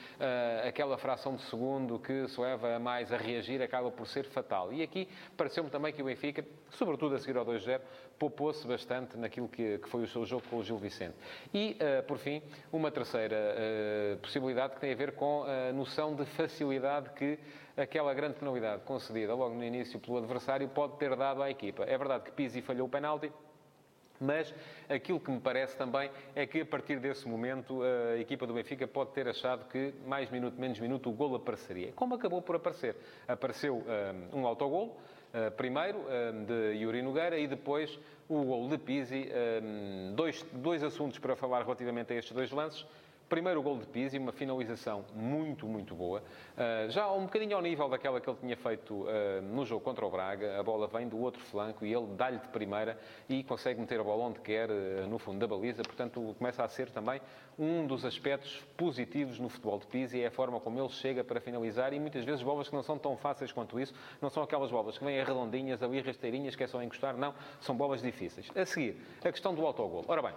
aquela 0.68 0.98
fração 0.98 1.36
de 1.36 1.42
segundo 1.44 2.00
que 2.00 2.28
se 2.28 2.40
leva 2.40 2.80
mais 2.80 3.12
a 3.12 3.18
reagir 3.18 3.62
acaba 3.62 3.92
por 3.92 4.08
ser 4.08 4.26
fatal. 4.26 4.72
E 4.72 4.82
aqui 4.82 5.08
pareceu-me 5.36 5.70
também 5.70 5.94
que 5.94 6.02
o 6.02 6.06
Benfica, 6.06 6.46
sobretudo 6.72 7.16
a 7.16 7.20
seguir 7.20 7.38
ao 7.38 7.46
2-0, 7.46 7.82
poupou-se 8.20 8.66
bastante 8.68 9.18
naquilo 9.18 9.48
que, 9.48 9.80
que, 9.80 9.90
foi 9.90 10.04
o 10.04 10.08
seu 10.08 10.26
jogo 10.26 10.44
com 10.50 10.58
o 10.58 10.64
Gil 10.64 10.78
Vicente. 10.78 11.16
E, 11.54 11.78
uh, 11.80 12.04
por 12.04 12.18
fim, 12.18 12.42
uma 12.72 12.92
terceira 12.92 13.36
uh, 13.36 14.18
possibilidade 14.18 14.76
que 14.76 14.82
tem 14.82 14.92
a 14.92 14.96
ver 14.96 15.14
com 15.14 15.44
a 15.44 15.72
noção 15.74 16.16
de 16.16 16.26
facilidade 16.26 17.10
que 17.12 17.40
aquela 17.76 18.14
grande 18.14 18.36
penalidade 18.36 18.84
concedida 18.84 19.34
logo 19.34 19.56
no 19.56 19.64
início 19.64 20.00
pelo 20.00 20.18
adversário 20.18 20.68
pode 20.70 20.98
ter 20.98 21.16
dado 21.16 21.42
à 21.42 21.50
equipa. 21.50 21.84
É 21.84 21.98
verdade 21.98 22.26
que 22.26 22.32
Pizzi 22.32 22.62
falhou 22.62 22.88
o 22.88 22.90
penalti, 22.90 23.32
mas 24.24 24.54
aquilo 24.90 25.20
que 25.20 25.30
me 25.30 25.40
parece 25.40 25.78
também 25.78 26.10
é 26.36 26.46
que 26.46 26.62
a 26.62 26.66
partir 26.66 27.00
desse 27.00 27.28
momento 27.28 27.82
a 27.84 28.18
equipa 28.18 28.48
do 28.48 28.54
Benfica 28.54 28.88
pode 28.88 29.12
ter 29.12 29.28
achado 29.28 29.66
que 29.66 29.94
mais 30.08 30.30
minuto, 30.30 30.60
menos 30.60 30.80
minuto, 30.80 31.10
o 31.10 31.14
gol 31.14 31.36
apareceria. 31.36 31.92
Como 31.94 32.16
acabou 32.16 32.42
por 32.42 32.56
aparecer? 32.56 32.96
Apareceu 33.28 33.84
um, 34.34 34.40
um 34.40 34.48
autogol, 34.48 34.98
uh, 35.34 35.52
primeiro 35.52 36.00
um, 36.00 36.46
de 36.46 36.78
Yuri 36.78 37.02
Nogueira 37.02 37.38
e 37.38 37.48
depois 37.48 38.00
o 38.30 38.44
gol 38.44 38.70
de 38.70 38.78
Pizzi. 38.78 39.30
Um, 39.62 40.14
dois, 40.16 40.46
dois 40.54 40.84
assuntos 40.84 41.20
para 41.20 41.36
falar 41.36 41.64
relativamente 41.64 42.14
a 42.14 42.16
estes 42.16 42.34
dois 42.34 42.52
lances. 42.52 42.86
Primeiro 43.34 43.64
gol 43.64 43.80
de 43.80 43.88
Pizzi, 43.88 44.20
uma 44.20 44.32
finalização 44.32 45.04
muito, 45.16 45.66
muito 45.66 45.96
boa. 45.96 46.22
Uh, 46.56 46.92
já 46.92 47.12
um 47.12 47.24
bocadinho 47.24 47.56
ao 47.56 47.64
nível 47.64 47.90
daquela 47.90 48.22
que 48.22 48.30
ele 48.30 48.38
tinha 48.40 48.56
feito 48.56 48.94
uh, 48.94 49.42
no 49.42 49.66
jogo 49.66 49.84
contra 49.84 50.06
o 50.06 50.10
Braga. 50.12 50.60
A 50.60 50.62
bola 50.62 50.86
vem 50.86 51.08
do 51.08 51.18
outro 51.18 51.42
flanco 51.42 51.84
e 51.84 51.92
ele 51.92 52.06
dá-lhe 52.16 52.38
de 52.38 52.48
primeira 52.50 52.96
e 53.28 53.44
consegue 53.44 53.82
meter 53.82 54.00
a 54.00 54.04
bola 54.04 54.26
onde 54.26 54.40
quer, 54.40 54.70
uh, 54.70 55.08
no 55.10 55.18
fundo 55.18 55.40
da 55.40 55.48
baliza. 55.48 55.82
Portanto, 55.82 56.36
começa 56.38 56.64
a 56.64 56.68
ser 56.68 56.92
também 56.92 57.20
um 57.58 57.88
dos 57.88 58.06
aspectos 58.06 58.64
positivos 58.78 59.40
no 59.40 59.50
futebol 59.50 59.80
de 59.80 59.88
Pizzi. 59.88 60.22
É 60.22 60.28
a 60.28 60.32
forma 60.32 60.60
como 60.60 60.80
ele 60.80 60.90
chega 60.90 61.24
para 61.24 61.42
finalizar 61.42 61.92
e 61.92 62.00
muitas 62.00 62.24
vezes 62.24 62.44
bolas 62.44 62.70
que 62.70 62.76
não 62.76 62.84
são 62.84 63.00
tão 63.00 63.18
fáceis 63.18 63.52
quanto 63.52 63.80
isso. 63.80 63.96
Não 64.22 64.30
são 64.30 64.44
aquelas 64.44 64.70
bolas 64.70 64.96
que 65.00 65.04
vêm 65.04 65.20
arredondinhas, 65.20 65.82
ali 65.82 66.00
rasteirinhas, 66.02 66.56
que 66.56 66.66
é 66.66 66.68
só 66.68 66.84
encostar. 66.84 67.18
Não, 67.18 67.34
são 67.60 67.76
bolas 67.76 68.00
difíceis. 68.00 68.48
A 68.56 68.64
seguir, 68.64 69.02
a 69.26 69.32
questão 69.32 69.56
do 69.56 69.66
autogol. 69.66 70.06
Ora 70.08 70.22
bem, 70.22 70.34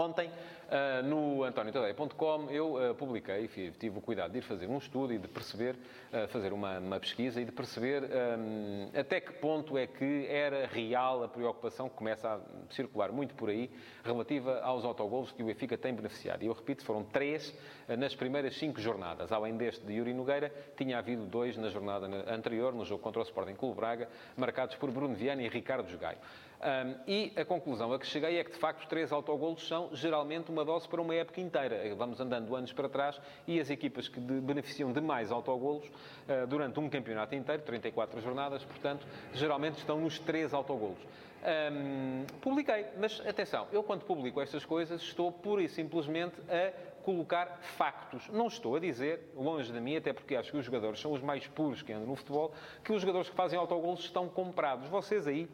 Ontem, 0.00 0.28
uh, 0.28 1.02
no 1.02 1.42
antoniotadeia.com, 1.42 2.46
eu 2.52 2.74
uh, 2.74 2.94
publiquei, 2.94 3.48
tive 3.80 3.98
o 3.98 4.00
cuidado 4.00 4.30
de 4.30 4.38
ir 4.38 4.42
fazer 4.42 4.68
um 4.68 4.78
estudo 4.78 5.12
e 5.12 5.18
de 5.18 5.26
perceber, 5.26 5.74
uh, 5.74 6.28
fazer 6.28 6.52
uma, 6.52 6.78
uma, 6.78 7.00
pesquisa 7.00 7.40
e 7.40 7.44
de 7.44 7.50
perceber 7.50 8.04
um, 8.04 8.90
até 8.96 9.20
que 9.20 9.32
ponto 9.32 9.76
é 9.76 9.88
que 9.88 10.24
era 10.28 10.68
real 10.68 11.24
a 11.24 11.28
preocupação 11.28 11.88
que 11.88 11.96
começa 11.96 12.28
a 12.28 12.72
circular 12.72 13.10
muito 13.10 13.34
por 13.34 13.50
aí, 13.50 13.68
relativa 14.04 14.60
aos 14.60 14.84
autogolos 14.84 15.32
que 15.32 15.42
o 15.42 15.46
Benfica 15.46 15.76
tem 15.76 15.92
beneficiado. 15.92 16.44
E 16.44 16.46
eu 16.46 16.52
repito, 16.52 16.84
foram 16.84 17.02
três 17.02 17.52
nas 17.98 18.14
primeiras 18.14 18.56
cinco 18.56 18.80
jornadas. 18.80 19.32
Além 19.32 19.56
deste 19.56 19.84
de 19.84 19.94
Yuri 19.94 20.14
Nogueira, 20.14 20.54
tinha 20.76 20.98
havido 20.98 21.26
dois 21.26 21.56
na 21.56 21.70
jornada 21.70 22.06
anterior, 22.32 22.72
no 22.72 22.84
jogo 22.84 23.02
contra 23.02 23.20
o 23.20 23.24
Sporting 23.24 23.54
Clube 23.54 23.74
Braga, 23.74 24.08
marcados 24.36 24.76
por 24.76 24.92
Bruno 24.92 25.16
Viana 25.16 25.42
e 25.42 25.48
Ricardo 25.48 25.90
Jogaio. 25.90 26.18
Um, 26.60 26.94
e 27.06 27.32
a 27.36 27.44
conclusão 27.44 27.92
a 27.92 27.98
que 27.98 28.06
cheguei 28.06 28.38
é 28.38 28.42
que, 28.42 28.50
de 28.50 28.58
facto, 28.58 28.88
três 28.88 29.12
autogolos 29.12 29.66
são 29.66 29.90
geralmente 29.92 30.50
uma 30.50 30.64
dose 30.64 30.88
para 30.88 31.00
uma 31.00 31.14
época 31.14 31.40
inteira. 31.40 31.94
Vamos 31.94 32.20
andando 32.20 32.54
anos 32.56 32.72
para 32.72 32.88
trás 32.88 33.20
e 33.46 33.60
as 33.60 33.70
equipas 33.70 34.08
que 34.08 34.20
de, 34.20 34.40
beneficiam 34.40 34.92
de 34.92 35.00
mais 35.00 35.30
autogolos 35.30 35.86
uh, 35.86 36.46
durante 36.48 36.80
um 36.80 36.88
campeonato 36.88 37.34
inteiro, 37.34 37.62
34 37.62 38.20
jornadas, 38.20 38.64
portanto, 38.64 39.06
geralmente 39.32 39.78
estão 39.78 40.00
nos 40.00 40.18
três 40.18 40.52
autogolos. 40.52 40.98
Um, 41.40 42.24
publiquei, 42.40 42.86
mas 42.98 43.22
atenção, 43.24 43.68
eu 43.70 43.84
quando 43.84 44.04
publico 44.04 44.40
estas 44.40 44.64
coisas 44.64 45.00
estou 45.00 45.30
pura 45.30 45.62
e 45.62 45.68
simplesmente 45.68 46.34
a 46.50 46.72
colocar 47.04 47.60
factos. 47.62 48.28
Não 48.28 48.48
estou 48.48 48.74
a 48.74 48.80
dizer, 48.80 49.32
longe 49.36 49.72
de 49.72 49.80
mim, 49.80 49.96
até 49.96 50.12
porque 50.12 50.34
acho 50.34 50.50
que 50.50 50.58
os 50.58 50.64
jogadores 50.64 51.00
são 51.00 51.12
os 51.12 51.22
mais 51.22 51.46
puros 51.46 51.80
que 51.80 51.92
andam 51.92 52.08
no 52.08 52.16
futebol, 52.16 52.52
que 52.84 52.92
os 52.92 53.00
jogadores 53.00 53.30
que 53.30 53.36
fazem 53.36 53.56
autogolos 53.56 54.00
estão 54.00 54.28
comprados. 54.28 54.88
Vocês 54.88 55.26
aí 55.26 55.48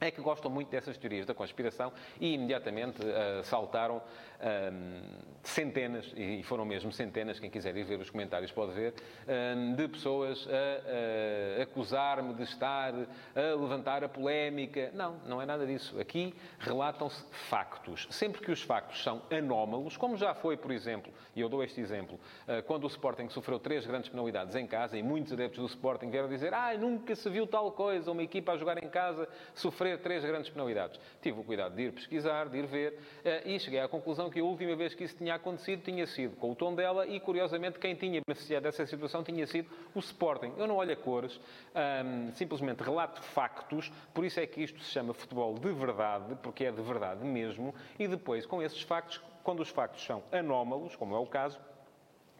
é 0.00 0.10
que 0.10 0.20
gostam 0.20 0.50
muito 0.50 0.70
dessas 0.70 0.96
teorias 0.96 1.26
da 1.26 1.34
conspiração 1.34 1.92
e 2.20 2.34
imediatamente 2.34 3.00
uh, 3.02 3.42
saltaram 3.44 3.96
uh, 3.96 4.02
centenas, 5.42 6.12
e 6.16 6.42
foram 6.42 6.64
mesmo 6.64 6.92
centenas, 6.92 7.40
quem 7.40 7.50
quiser 7.50 7.76
ir 7.76 7.84
ver 7.84 7.98
os 8.00 8.10
comentários 8.10 8.52
pode 8.52 8.72
ver, 8.72 8.94
uh, 8.94 9.76
de 9.76 9.88
pessoas 9.88 10.46
a 10.48 11.62
acusar-me 11.62 12.34
de 12.34 12.42
estar 12.42 12.92
a 12.94 13.40
levantar 13.60 14.04
a 14.04 14.08
polémica. 14.08 14.90
Não, 14.94 15.16
não 15.26 15.42
é 15.42 15.46
nada 15.46 15.66
disso. 15.66 15.98
Aqui 15.98 16.34
relatam-se 16.58 17.24
factos. 17.48 18.06
Sempre 18.10 18.40
que 18.40 18.50
os 18.50 18.62
factos 18.62 19.02
são 19.02 19.22
anómalos, 19.30 19.96
como 19.96 20.16
já 20.16 20.34
foi, 20.34 20.56
por 20.56 20.70
exemplo, 20.70 21.12
e 21.34 21.40
eu 21.40 21.48
dou 21.48 21.62
este 21.62 21.80
exemplo, 21.80 22.18
quando 22.66 22.84
o 22.84 22.86
Sporting 22.86 23.28
sofreu 23.28 23.58
três 23.58 23.86
grandes 23.86 24.08
penalidades 24.08 24.54
em 24.54 24.66
casa 24.66 24.96
e 24.96 25.02
muitos 25.02 25.32
adeptos 25.32 25.60
do 25.60 25.66
Sporting 25.66 26.10
vieram 26.10 26.28
dizer 26.28 26.52
ah, 26.52 26.74
nunca 26.74 27.14
se 27.14 27.28
viu 27.28 27.46
tal 27.46 27.72
coisa, 27.72 28.10
uma 28.10 28.22
equipa 28.22 28.52
a 28.52 28.56
jogar 28.56 28.82
em 28.82 28.88
casa 28.88 29.28
sofrer 29.54 29.87
sofrer 29.88 29.98
três 29.98 30.24
grandes 30.24 30.50
penalidades. 30.50 31.00
Tive 31.22 31.40
o 31.40 31.44
cuidado 31.44 31.74
de 31.74 31.82
ir 31.82 31.92
pesquisar, 31.92 32.48
de 32.48 32.58
ir 32.58 32.66
ver, 32.66 32.98
eh, 33.24 33.42
e 33.46 33.60
cheguei 33.60 33.80
à 33.80 33.88
conclusão 33.88 34.28
que 34.28 34.40
a 34.40 34.44
última 34.44 34.76
vez 34.76 34.94
que 34.94 35.04
isso 35.04 35.16
tinha 35.16 35.34
acontecido 35.34 35.82
tinha 35.82 36.06
sido 36.06 36.36
com 36.36 36.52
o 36.52 36.54
tom 36.54 36.74
dela 36.74 37.06
e, 37.06 37.18
curiosamente, 37.18 37.78
quem 37.78 37.94
tinha 37.94 38.20
beneficiado 38.26 38.64
dessa 38.64 38.84
situação 38.86 39.22
tinha 39.22 39.46
sido 39.46 39.70
o 39.94 39.98
Sporting. 39.98 40.52
Eu 40.58 40.66
não 40.66 40.76
olho 40.76 40.92
a 40.92 40.96
cores, 40.96 41.40
simplesmente 42.34 42.82
relato 42.82 43.22
factos, 43.22 43.90
por 44.12 44.24
isso 44.24 44.40
é 44.40 44.46
que 44.46 44.62
isto 44.62 44.82
se 44.82 44.90
chama 44.90 45.14
futebol 45.14 45.54
de 45.54 45.72
verdade, 45.72 46.36
porque 46.42 46.64
é 46.64 46.72
de 46.72 46.82
verdade 46.82 47.24
mesmo, 47.24 47.74
e 47.98 48.06
depois, 48.06 48.44
com 48.44 48.62
esses 48.62 48.82
factos, 48.82 49.20
quando 49.42 49.60
os 49.60 49.68
factos 49.68 50.04
são 50.04 50.22
anómalos, 50.32 50.96
como 50.96 51.14
é 51.14 51.18
o 51.18 51.26
caso, 51.26 51.58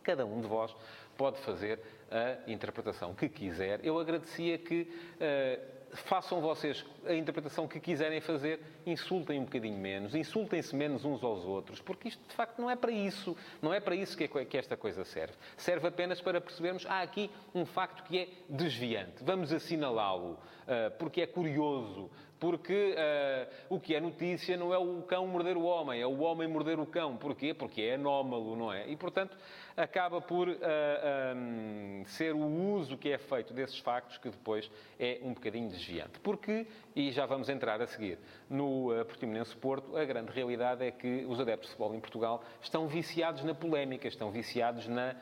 cada 0.02 0.24
um 0.26 0.40
de 0.40 0.46
vós 0.46 0.74
pode 1.16 1.38
fazer 1.40 1.80
a 2.10 2.50
interpretação 2.50 3.14
que 3.14 3.28
quiser. 3.28 3.84
Eu 3.84 3.98
agradecia 3.98 4.56
que 4.56 4.82
uh, 4.82 5.77
façam 5.92 6.40
vocês 6.40 6.84
a 7.06 7.14
interpretação 7.14 7.66
que 7.66 7.80
quiserem 7.80 8.20
fazer, 8.20 8.60
insultem 8.86 9.40
um 9.40 9.44
bocadinho 9.44 9.78
menos, 9.78 10.14
insultem-se 10.14 10.74
menos 10.74 11.04
uns 11.04 11.22
aos 11.22 11.44
outros, 11.44 11.80
porque 11.80 12.08
isto 12.08 12.22
de 12.28 12.34
facto 12.34 12.60
não 12.60 12.70
é 12.70 12.76
para 12.76 12.90
isso, 12.90 13.36
não 13.62 13.72
é 13.72 13.80
para 13.80 13.94
isso 13.94 14.16
que, 14.16 14.24
é, 14.24 14.44
que 14.44 14.56
esta 14.56 14.76
coisa 14.76 15.04
serve. 15.04 15.34
Serve 15.56 15.88
apenas 15.88 16.20
para 16.20 16.40
percebermos, 16.40 16.86
há 16.86 17.00
aqui 17.00 17.30
um 17.54 17.64
facto 17.64 18.04
que 18.04 18.18
é 18.18 18.28
desviante, 18.48 19.22
vamos 19.22 19.52
assinalá-lo, 19.52 20.32
uh, 20.32 20.90
porque 20.98 21.22
é 21.22 21.26
curioso, 21.26 22.10
porque 22.38 22.94
uh, 22.94 23.74
o 23.74 23.80
que 23.80 23.94
é 23.94 24.00
notícia 24.00 24.56
não 24.56 24.72
é 24.72 24.78
o 24.78 25.02
cão 25.02 25.26
morder 25.26 25.56
o 25.56 25.64
homem, 25.64 26.00
é 26.00 26.06
o 26.06 26.20
homem 26.20 26.46
morder 26.46 26.78
o 26.78 26.86
cão. 26.86 27.16
Porquê? 27.16 27.52
Porque 27.52 27.82
é 27.82 27.94
anómalo, 27.94 28.56
não 28.56 28.72
é? 28.72 28.88
E, 28.88 28.96
portanto, 28.96 29.36
acaba 29.76 30.20
por 30.20 30.48
uh, 30.48 30.58
ah, 30.62 31.34
um, 31.34 32.04
ser 32.06 32.34
o 32.34 32.44
uso 32.44 32.96
que 32.96 33.10
é 33.10 33.18
feito 33.18 33.52
desses 33.52 33.78
factos 33.78 34.18
que 34.18 34.28
depois 34.28 34.70
é 34.98 35.18
um 35.22 35.34
bocadinho 35.34 35.68
desviante. 35.68 36.20
Porque, 36.20 36.66
e 36.94 37.10
já 37.10 37.26
vamos 37.26 37.48
entrar 37.48 37.80
a 37.82 37.86
seguir, 37.86 38.18
no 38.48 38.92
uh, 38.92 39.04
Portimonense 39.04 39.56
Porto, 39.56 39.96
a 39.96 40.04
grande 40.04 40.30
realidade 40.32 40.84
é 40.84 40.90
que 40.90 41.24
os 41.28 41.40
adeptos 41.40 41.68
de 41.68 41.76
futebol 41.76 41.96
em 41.96 42.00
Portugal 42.00 42.42
estão 42.62 42.86
viciados 42.86 43.42
na 43.42 43.54
polémica, 43.54 44.06
estão 44.06 44.30
viciados 44.30 44.86
na 44.86 45.16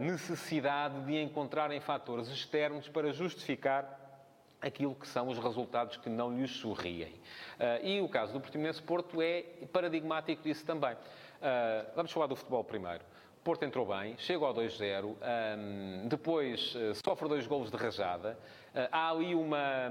necessidade 0.00 1.04
de 1.04 1.20
encontrarem 1.20 1.78
fatores 1.78 2.28
externos 2.28 2.88
para 2.88 3.12
justificar 3.12 4.03
aquilo 4.60 4.94
que 4.94 5.06
são 5.06 5.28
os 5.28 5.38
resultados 5.38 5.96
que 5.96 6.08
não 6.08 6.36
lhes 6.36 6.50
sorriem. 6.50 7.12
Uh, 7.12 7.84
e 7.86 8.00
o 8.00 8.08
caso 8.08 8.32
do 8.32 8.40
Portimonense 8.40 8.82
Porto 8.82 9.20
é 9.20 9.42
paradigmático 9.72 10.42
disso 10.42 10.64
também. 10.64 10.92
Uh, 10.94 11.86
vamos 11.94 12.10
falar 12.10 12.26
do 12.26 12.36
futebol 12.36 12.64
primeiro. 12.64 13.04
Porto 13.42 13.62
entrou 13.62 13.84
bem, 13.84 14.16
chega 14.16 14.42
ao 14.44 14.54
2-0, 14.54 15.04
um, 15.04 16.08
depois 16.08 16.74
uh, 16.74 16.94
sofre 17.04 17.28
dois 17.28 17.46
golos 17.46 17.70
de 17.70 17.76
rajada. 17.76 18.38
Há 18.90 19.10
ali 19.10 19.36
uma, 19.36 19.88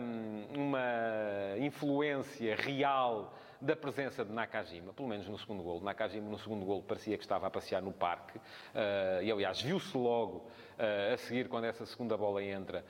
uma 0.53 1.57
influência 1.57 2.53
real 2.53 3.33
da 3.63 3.77
presença 3.77 4.25
de 4.25 4.31
Nakajima, 4.31 4.91
pelo 4.91 5.07
menos 5.07 5.25
no 5.25 5.39
segundo 5.39 5.63
golo. 5.63 5.81
Nakajima, 5.81 6.29
no 6.29 6.37
segundo 6.37 6.65
golo, 6.65 6.83
parecia 6.83 7.17
que 7.17 7.23
estava 7.23 7.47
a 7.47 7.49
passear 7.49 7.81
no 7.81 7.93
parque. 7.93 8.37
Uh, 8.37 9.23
e, 9.23 9.31
aliás, 9.31 9.61
viu-se 9.61 9.97
logo 9.97 10.39
uh, 10.39 11.13
a 11.13 11.17
seguir, 11.17 11.47
quando 11.47 11.63
essa 11.63 11.85
segunda 11.85 12.17
bola 12.17 12.43
entra, 12.43 12.83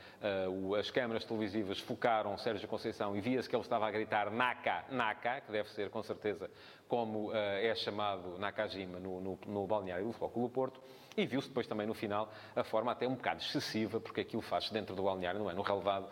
uh, 0.50 0.74
as 0.74 0.89
câmaras 0.89 1.24
televisivas 1.25 1.80
focaram 1.80 2.36
Sérgio 2.39 2.68
Conceição 2.68 3.15
e 3.15 3.22
via-se 3.22 3.48
que 3.48 3.56
ele 3.56 3.62
estava 3.62 3.88
a 3.88 3.92
gritar 3.92 4.32
Naka, 4.32 4.86
Naka, 4.89 5.42
que 5.42 5.51
deve 5.51 5.70
ser, 5.70 5.92
com 5.92 6.01
certeza, 6.01 6.50
como 6.88 7.32
é 7.34 7.74
chamado 7.74 8.38
Nakajima 8.38 9.00
no, 9.00 9.20
no, 9.20 9.39
no 9.48 9.68
balneário 9.68 10.06
do 10.06 10.13
Futebol 10.13 10.50
Porto. 10.50 10.82
E 11.15 11.25
viu-se 11.25 11.48
depois 11.48 11.68
também 11.68 11.86
no 11.86 11.94
final 11.94 12.32
a 12.56 12.63
forma 12.63 12.92
até 12.92 13.08
um 13.08 13.15
bocado 13.15 13.42
excessiva, 13.42 14.00
porque 14.00 14.22
aquilo 14.22 14.42
faz 14.42 14.70
dentro 14.70 14.96
do 14.96 15.03
balneário, 15.03 15.39
não 15.39 15.50
é? 15.50 15.53
No 15.53 15.62
relevado, 15.62 16.08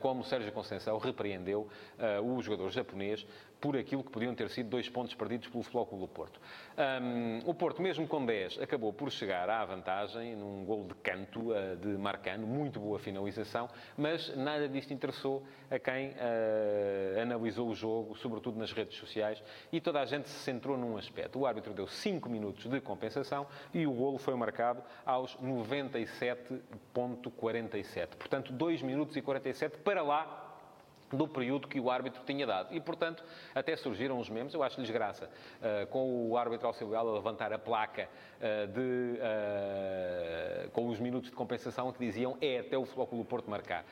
como 0.00 0.24
Sérgio 0.24 0.52
Conceição 0.52 0.98
repreendeu 0.98 1.68
o 2.24 2.40
jogador 2.42 2.70
japonês 2.70 3.26
por 3.60 3.76
aquilo 3.76 4.02
que 4.02 4.10
podiam 4.10 4.34
ter 4.34 4.48
sido 4.50 4.68
dois 4.68 4.88
pontos 4.88 5.14
perdidos 5.14 5.48
pelo 5.48 5.62
Futebol 5.62 5.86
do 5.98 6.08
Porto. 6.08 6.40
Um, 6.76 7.38
o 7.48 7.54
Porto, 7.54 7.80
mesmo 7.80 8.06
com 8.06 8.22
10, 8.24 8.60
acabou 8.60 8.92
por 8.92 9.10
chegar 9.10 9.48
à 9.48 9.64
vantagem 9.64 10.36
num 10.36 10.64
gol 10.64 10.84
de 10.84 10.94
canto 10.96 11.52
uh, 11.52 11.76
de 11.76 11.88
Marcano, 11.88 12.46
muito 12.46 12.78
boa 12.78 12.98
finalização, 12.98 13.68
mas 13.96 14.36
nada 14.36 14.68
disto 14.68 14.92
interessou 14.92 15.42
a 15.70 15.78
quem 15.78 16.10
uh, 16.10 17.22
analisou 17.22 17.68
o 17.68 17.74
jogo, 17.74 18.14
sobretudo 18.16 18.58
nas 18.58 18.72
redes 18.72 18.98
sociais, 18.98 19.42
e 19.72 19.80
toda 19.80 20.00
a 20.00 20.04
gente 20.04 20.28
se 20.28 20.40
centrou 20.40 20.76
num 20.76 20.96
aspecto. 20.96 21.38
O 21.38 21.46
árbitro 21.46 21.72
deu 21.72 21.86
5 21.86 22.28
minutos 22.28 22.66
de 22.66 22.80
compensação 22.80 23.46
e 23.72 23.86
o 23.86 23.92
golo 23.92 24.18
foi 24.18 24.34
marcado 24.34 24.82
aos 25.04 25.36
97.47. 25.36 28.16
Portanto, 28.16 28.52
2 28.52 28.82
minutos 28.82 29.16
e 29.16 29.22
47 29.22 29.78
para 29.78 30.02
lá 30.02 30.45
do 31.10 31.28
período 31.28 31.68
que 31.68 31.78
o 31.78 31.90
árbitro 31.90 32.22
tinha 32.24 32.46
dado. 32.46 32.74
E, 32.74 32.80
portanto, 32.80 33.24
até 33.54 33.76
surgiram 33.76 34.18
os 34.18 34.28
memes, 34.28 34.54
eu 34.54 34.62
acho-lhes 34.62 34.90
graça, 34.90 35.28
uh, 35.60 35.86
com 35.88 36.28
o 36.28 36.36
árbitro 36.36 36.66
auxiliar 36.66 37.00
a 37.00 37.12
levantar 37.12 37.52
a 37.52 37.58
placa 37.58 38.08
uh, 38.08 38.66
de, 38.68 39.18
uh, 39.20 40.70
com 40.70 40.88
os 40.88 40.98
minutos 40.98 41.30
de 41.30 41.36
compensação 41.36 41.92
que 41.92 41.98
diziam 41.98 42.36
é 42.40 42.58
até 42.58 42.76
o 42.76 42.84
Futebol 42.84 43.06
Clube 43.06 43.28
Porto 43.28 43.50
marcar. 43.50 43.84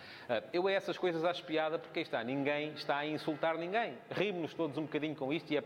eu 0.53 0.67
a 0.67 0.73
essas 0.73 0.99
coisas 0.99 1.25
acho 1.25 1.45
piada 1.45 1.79
porque 1.79 2.01
está, 2.01 2.23
ninguém 2.23 2.73
está 2.73 2.99
a 2.99 3.07
insultar 3.07 3.57
ninguém. 3.57 3.97
Rimos-nos 4.11 4.55
todos 4.55 4.79
um 4.79 4.83
bocadinho 4.83 5.15
com 5.15 5.33
isto 5.33 5.53
e 5.53 5.59
é 5.59 5.63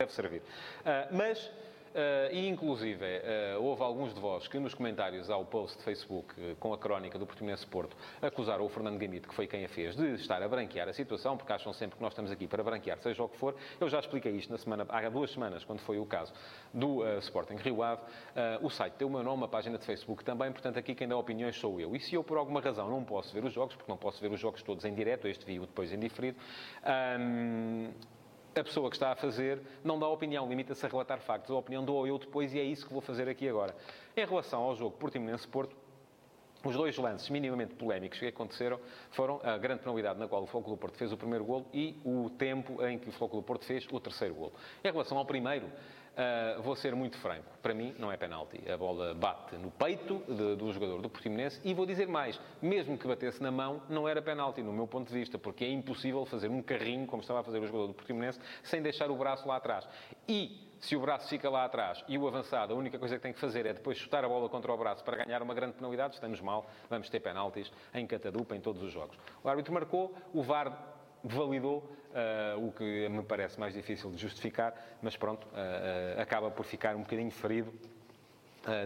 deve 0.00 0.12
servir. 0.12 0.42
mas 1.10 1.50
e, 2.32 2.48
inclusive, 2.48 3.04
uh, 3.04 3.62
houve 3.62 3.82
alguns 3.82 4.14
de 4.14 4.20
vós 4.20 4.46
que 4.46 4.58
nos 4.58 4.74
comentários 4.74 5.30
ao 5.30 5.44
post 5.44 5.78
de 5.78 5.84
Facebook 5.84 6.34
uh, 6.40 6.56
com 6.56 6.72
a 6.72 6.78
crónica 6.78 7.18
do 7.18 7.26
Portimonense 7.26 7.66
Porto 7.66 7.96
acusaram 8.20 8.64
o 8.64 8.68
Fernando 8.68 8.98
Gamito, 8.98 9.28
que 9.28 9.34
foi 9.34 9.46
quem 9.46 9.64
a 9.64 9.68
fez, 9.68 9.96
de 9.96 10.14
estar 10.14 10.42
a 10.42 10.48
branquear 10.48 10.88
a 10.88 10.92
situação, 10.92 11.36
porque 11.36 11.52
acham 11.52 11.72
sempre 11.72 11.96
que 11.96 12.02
nós 12.02 12.12
estamos 12.12 12.30
aqui 12.30 12.46
para 12.46 12.62
branquear, 12.62 12.98
seja 12.98 13.22
o 13.22 13.28
que 13.28 13.36
for. 13.36 13.54
Eu 13.80 13.88
já 13.88 13.98
expliquei 13.98 14.32
isto 14.32 14.50
na 14.50 14.58
semana, 14.58 14.86
há 14.88 15.08
duas 15.08 15.30
semanas, 15.30 15.64
quando 15.64 15.80
foi 15.80 15.98
o 15.98 16.06
caso 16.06 16.32
do 16.72 17.02
Sporting 17.18 17.56
Rio 17.56 17.82
Ave. 17.82 18.02
o 18.60 18.70
site 18.70 18.94
tem 18.94 19.06
o 19.06 19.10
meu 19.10 19.22
nome, 19.22 19.44
a 19.44 19.48
página 19.48 19.78
de 19.78 19.84
Facebook 19.84 20.24
também, 20.24 20.52
portanto, 20.52 20.78
aqui 20.78 20.94
quem 20.94 21.08
dá 21.08 21.16
opiniões 21.16 21.56
sou 21.56 21.80
eu. 21.80 21.94
E 21.94 22.00
se 22.00 22.14
eu, 22.14 22.22
por 22.22 22.38
alguma 22.38 22.60
razão, 22.60 22.88
não 22.88 23.04
posso 23.04 23.32
ver 23.32 23.44
os 23.44 23.52
jogos, 23.52 23.74
porque 23.74 23.90
não 23.90 23.98
posso 23.98 24.20
ver 24.20 24.30
os 24.30 24.40
jogos 24.40 24.62
todos 24.62 24.84
em 24.84 24.94
direto, 24.94 25.26
este 25.26 25.44
vi 25.44 25.58
depois 25.58 25.92
em 25.92 25.98
diferido, 25.98 26.38
um, 27.20 27.90
a 28.58 28.64
pessoa 28.64 28.90
que 28.90 28.96
está 28.96 29.12
a 29.12 29.16
fazer 29.16 29.60
não 29.84 29.98
dá 29.98 30.08
opinião, 30.08 30.48
limita-se 30.48 30.84
a 30.84 30.88
relatar 30.88 31.20
factos. 31.20 31.50
A 31.50 31.54
opinião 31.54 31.84
dou 31.84 32.06
eu 32.06 32.18
depois 32.18 32.52
e 32.52 32.58
é 32.58 32.62
isso 32.62 32.86
que 32.86 32.92
vou 32.92 33.02
fazer 33.02 33.28
aqui 33.28 33.48
agora. 33.48 33.74
Em 34.16 34.26
relação 34.26 34.60
ao 34.60 34.74
jogo 34.74 34.96
Portimonense-Porto, 34.96 35.76
os 36.64 36.74
dois 36.74 36.96
lances 36.98 37.28
minimamente 37.30 37.74
polémicos 37.74 38.18
que 38.18 38.26
aconteceram 38.26 38.80
foram 39.10 39.40
a 39.44 39.56
grande 39.56 39.82
penalidade 39.82 40.18
na 40.18 40.26
qual 40.26 40.42
o 40.42 40.60
do 40.60 40.76
Porto 40.76 40.96
fez 40.96 41.12
o 41.12 41.16
primeiro 41.16 41.44
golo 41.44 41.66
e 41.72 41.96
o 42.04 42.30
tempo 42.30 42.84
em 42.84 42.98
que 42.98 43.08
o 43.08 43.28
do 43.28 43.42
Porto 43.42 43.64
fez 43.64 43.86
o 43.90 44.00
terceiro 44.00 44.34
golo. 44.34 44.52
Em 44.82 44.90
relação 44.90 45.16
ao 45.16 45.24
primeiro, 45.24 45.70
Uh, 46.18 46.60
vou 46.62 46.74
ser 46.74 46.96
muito 46.96 47.16
franco. 47.18 47.46
Para 47.62 47.72
mim, 47.72 47.94
não 47.96 48.10
é 48.10 48.16
penalti. 48.16 48.60
A 48.68 48.76
bola 48.76 49.14
bate 49.14 49.54
no 49.54 49.70
peito 49.70 50.20
de, 50.26 50.56
do 50.56 50.72
jogador 50.72 51.00
do 51.00 51.08
Portimonense 51.08 51.60
e 51.62 51.72
vou 51.72 51.86
dizer 51.86 52.08
mais. 52.08 52.40
Mesmo 52.60 52.98
que 52.98 53.06
batesse 53.06 53.40
na 53.40 53.52
mão, 53.52 53.80
não 53.88 54.08
era 54.08 54.20
penalti, 54.20 54.60
no 54.60 54.72
meu 54.72 54.88
ponto 54.88 55.06
de 55.06 55.14
vista, 55.14 55.38
porque 55.38 55.64
é 55.64 55.70
impossível 55.70 56.26
fazer 56.26 56.48
um 56.48 56.60
carrinho, 56.60 57.06
como 57.06 57.22
estava 57.22 57.38
a 57.38 57.44
fazer 57.44 57.60
o 57.60 57.66
jogador 57.66 57.86
do 57.86 57.94
Portimonense, 57.94 58.40
sem 58.64 58.82
deixar 58.82 59.12
o 59.12 59.16
braço 59.16 59.46
lá 59.46 59.54
atrás. 59.54 59.86
E 60.26 60.68
se 60.80 60.96
o 60.96 61.00
braço 61.00 61.28
fica 61.28 61.48
lá 61.48 61.64
atrás 61.64 62.04
e 62.08 62.18
o 62.18 62.26
avançado, 62.26 62.74
a 62.74 62.76
única 62.76 62.98
coisa 62.98 63.14
que 63.14 63.22
tem 63.22 63.32
que 63.32 63.38
fazer 63.38 63.64
é 63.64 63.72
depois 63.72 63.96
chutar 63.96 64.24
a 64.24 64.28
bola 64.28 64.48
contra 64.48 64.72
o 64.72 64.76
braço 64.76 65.04
para 65.04 65.24
ganhar 65.24 65.40
uma 65.40 65.54
grande 65.54 65.74
penalidade, 65.74 66.14
estamos 66.14 66.40
mal, 66.40 66.68
vamos 66.90 67.08
ter 67.08 67.20
penaltis 67.20 67.70
em 67.94 68.04
catadupa 68.08 68.56
em 68.56 68.60
todos 68.60 68.82
os 68.82 68.92
jogos. 68.92 69.16
O 69.44 69.48
árbitro 69.48 69.72
marcou, 69.72 70.12
o 70.34 70.42
VAR 70.42 70.96
validou, 71.22 71.90
uh, 72.10 72.66
o 72.66 72.72
que 72.72 73.08
me 73.08 73.22
parece 73.22 73.58
mais 73.58 73.74
difícil 73.74 74.10
de 74.10 74.18
justificar, 74.18 74.74
mas 75.02 75.16
pronto, 75.16 75.46
uh, 75.46 76.20
acaba 76.20 76.50
por 76.50 76.64
ficar 76.64 76.96
um 76.96 77.00
bocadinho 77.00 77.30
ferido 77.30 77.72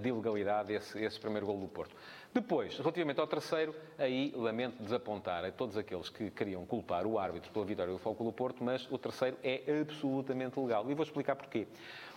de 0.00 0.10
ilegalidade 0.10 0.72
esse, 0.72 1.02
esse 1.02 1.18
primeiro 1.18 1.46
gol 1.46 1.58
do 1.58 1.66
Porto. 1.66 1.96
Depois, 2.32 2.78
relativamente 2.78 3.18
ao 3.20 3.26
terceiro, 3.26 3.74
aí 3.98 4.32
lamento 4.36 4.80
desapontar 4.80 5.44
a 5.44 5.50
todos 5.50 5.76
aqueles 5.76 6.08
que 6.08 6.30
queriam 6.30 6.64
culpar 6.64 7.04
o 7.04 7.18
árbitro 7.18 7.50
pela 7.50 7.64
vitória 7.64 7.92
do 7.92 7.98
Foco 7.98 8.22
do 8.22 8.32
Porto, 8.32 8.62
mas 8.62 8.86
o 8.92 8.96
terceiro 8.96 9.36
é 9.42 9.62
absolutamente 9.80 10.60
legal. 10.60 10.88
E 10.88 10.94
vou 10.94 11.02
explicar 11.02 11.34
porquê. 11.34 11.66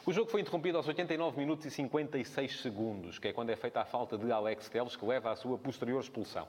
O 0.05 0.13
jogo 0.13 0.29
foi 0.29 0.39
interrompido 0.39 0.77
aos 0.77 0.87
89 0.87 1.37
minutos 1.37 1.65
e 1.65 1.71
56 1.71 2.61
segundos, 2.61 3.17
que 3.17 3.29
é 3.29 3.33
quando 3.33 3.49
é 3.49 3.55
feita 3.55 3.81
a 3.81 3.85
falta 3.85 4.17
de 4.17 4.31
Alex 4.31 4.69
Teles, 4.69 4.95
que 4.95 5.03
leva 5.03 5.31
à 5.31 5.35
sua 5.35 5.57
posterior 5.57 5.99
expulsão. 5.99 6.47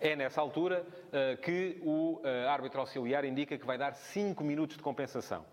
É 0.00 0.14
nessa 0.14 0.40
altura 0.40 0.86
uh, 1.08 1.36
que 1.38 1.80
o 1.82 2.20
uh, 2.22 2.48
árbitro 2.48 2.78
auxiliar 2.80 3.24
indica 3.24 3.58
que 3.58 3.66
vai 3.66 3.76
dar 3.76 3.94
5 3.94 4.44
minutos 4.44 4.76
de 4.76 4.82
compensação. 4.82 5.44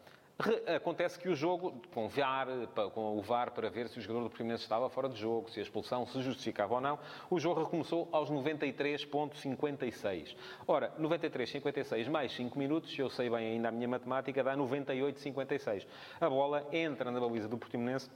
Acontece 0.76 1.18
que 1.18 1.30
o 1.30 1.36
jogo, 1.36 1.82
com, 1.94 2.10
VAR, 2.10 2.50
com 2.94 3.18
o 3.18 3.22
VAR 3.22 3.52
para 3.52 3.70
ver 3.70 3.88
se 3.88 4.00
o 4.00 4.02
jogador 4.02 4.26
do 4.26 4.30
Primeiro 4.30 4.62
estava 4.62 4.90
fora 4.90 5.08
de 5.08 5.18
jogo, 5.18 5.50
se 5.50 5.62
a 5.62 5.64
expulsão 5.64 6.06
se 6.06 6.22
justificava 6.22 6.74
ou 6.74 6.82
não, 6.82 7.00
o 7.30 7.40
jogo 7.40 7.64
recomeçou 7.64 8.10
aos 8.12 8.30
93.56. 8.30 10.36
Ora, 10.68 10.92
93.56 11.00 12.10
mais 12.10 12.34
5 12.34 12.60
minutos, 12.60 13.00
eu 13.00 13.10
sei 13.10 13.30
bem 13.30 13.54
ainda 13.54 13.70
a 13.70 13.72
minha 13.72 13.88
matemática, 13.88 14.44
dá 14.44 14.58
98.56. 14.58 15.88
A 16.20 16.30
bola 16.30 16.68
entra 16.74 17.10
na 17.12 17.22
baliza 17.22 17.48
do 17.48 17.58
Portimonense 17.58 18.10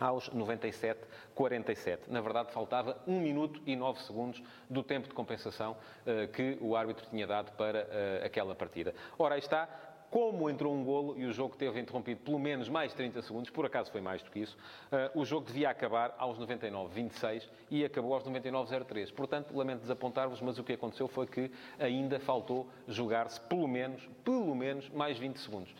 aos 0.00 0.30
97-47. 0.30 2.08
Na 2.08 2.22
verdade, 2.22 2.50
faltava 2.50 2.96
1 3.06 3.20
minuto 3.20 3.60
e 3.66 3.76
9 3.76 4.00
segundos 4.00 4.42
do 4.68 4.82
tempo 4.82 5.06
de 5.06 5.14
compensação 5.14 5.72
uh, 5.72 6.26
que 6.28 6.56
o 6.60 6.74
árbitro 6.74 7.06
tinha 7.10 7.26
dado 7.26 7.52
para 7.52 7.82
uh, 7.82 8.24
aquela 8.24 8.54
partida. 8.54 8.94
Ora, 9.18 9.34
aí 9.34 9.40
está. 9.40 9.68
Como 10.10 10.50
entrou 10.50 10.74
um 10.74 10.82
golo 10.82 11.16
e 11.16 11.24
o 11.24 11.32
jogo 11.32 11.56
teve 11.56 11.78
interrompido 11.78 12.20
pelo 12.22 12.36
menos 12.36 12.68
mais 12.68 12.92
30 12.92 13.22
segundos, 13.22 13.48
por 13.48 13.64
acaso 13.64 13.92
foi 13.92 14.00
mais 14.00 14.20
do 14.20 14.28
que 14.28 14.40
isso, 14.40 14.58
uh, 14.90 15.20
o 15.20 15.24
jogo 15.24 15.46
devia 15.46 15.70
acabar 15.70 16.16
aos 16.18 16.36
99-26 16.36 17.48
e 17.70 17.84
acabou 17.84 18.14
aos 18.14 18.24
99-03. 18.24 19.12
Portanto, 19.12 19.56
lamento 19.56 19.82
desapontar-vos, 19.82 20.40
mas 20.40 20.58
o 20.58 20.64
que 20.64 20.72
aconteceu 20.72 21.06
foi 21.06 21.28
que 21.28 21.48
ainda 21.78 22.18
faltou 22.18 22.68
jogar-se 22.88 23.40
pelo 23.42 23.68
menos, 23.68 24.04
pelo 24.24 24.52
menos, 24.52 24.88
mais 24.88 25.16
20 25.16 25.36
segundos. 25.36 25.72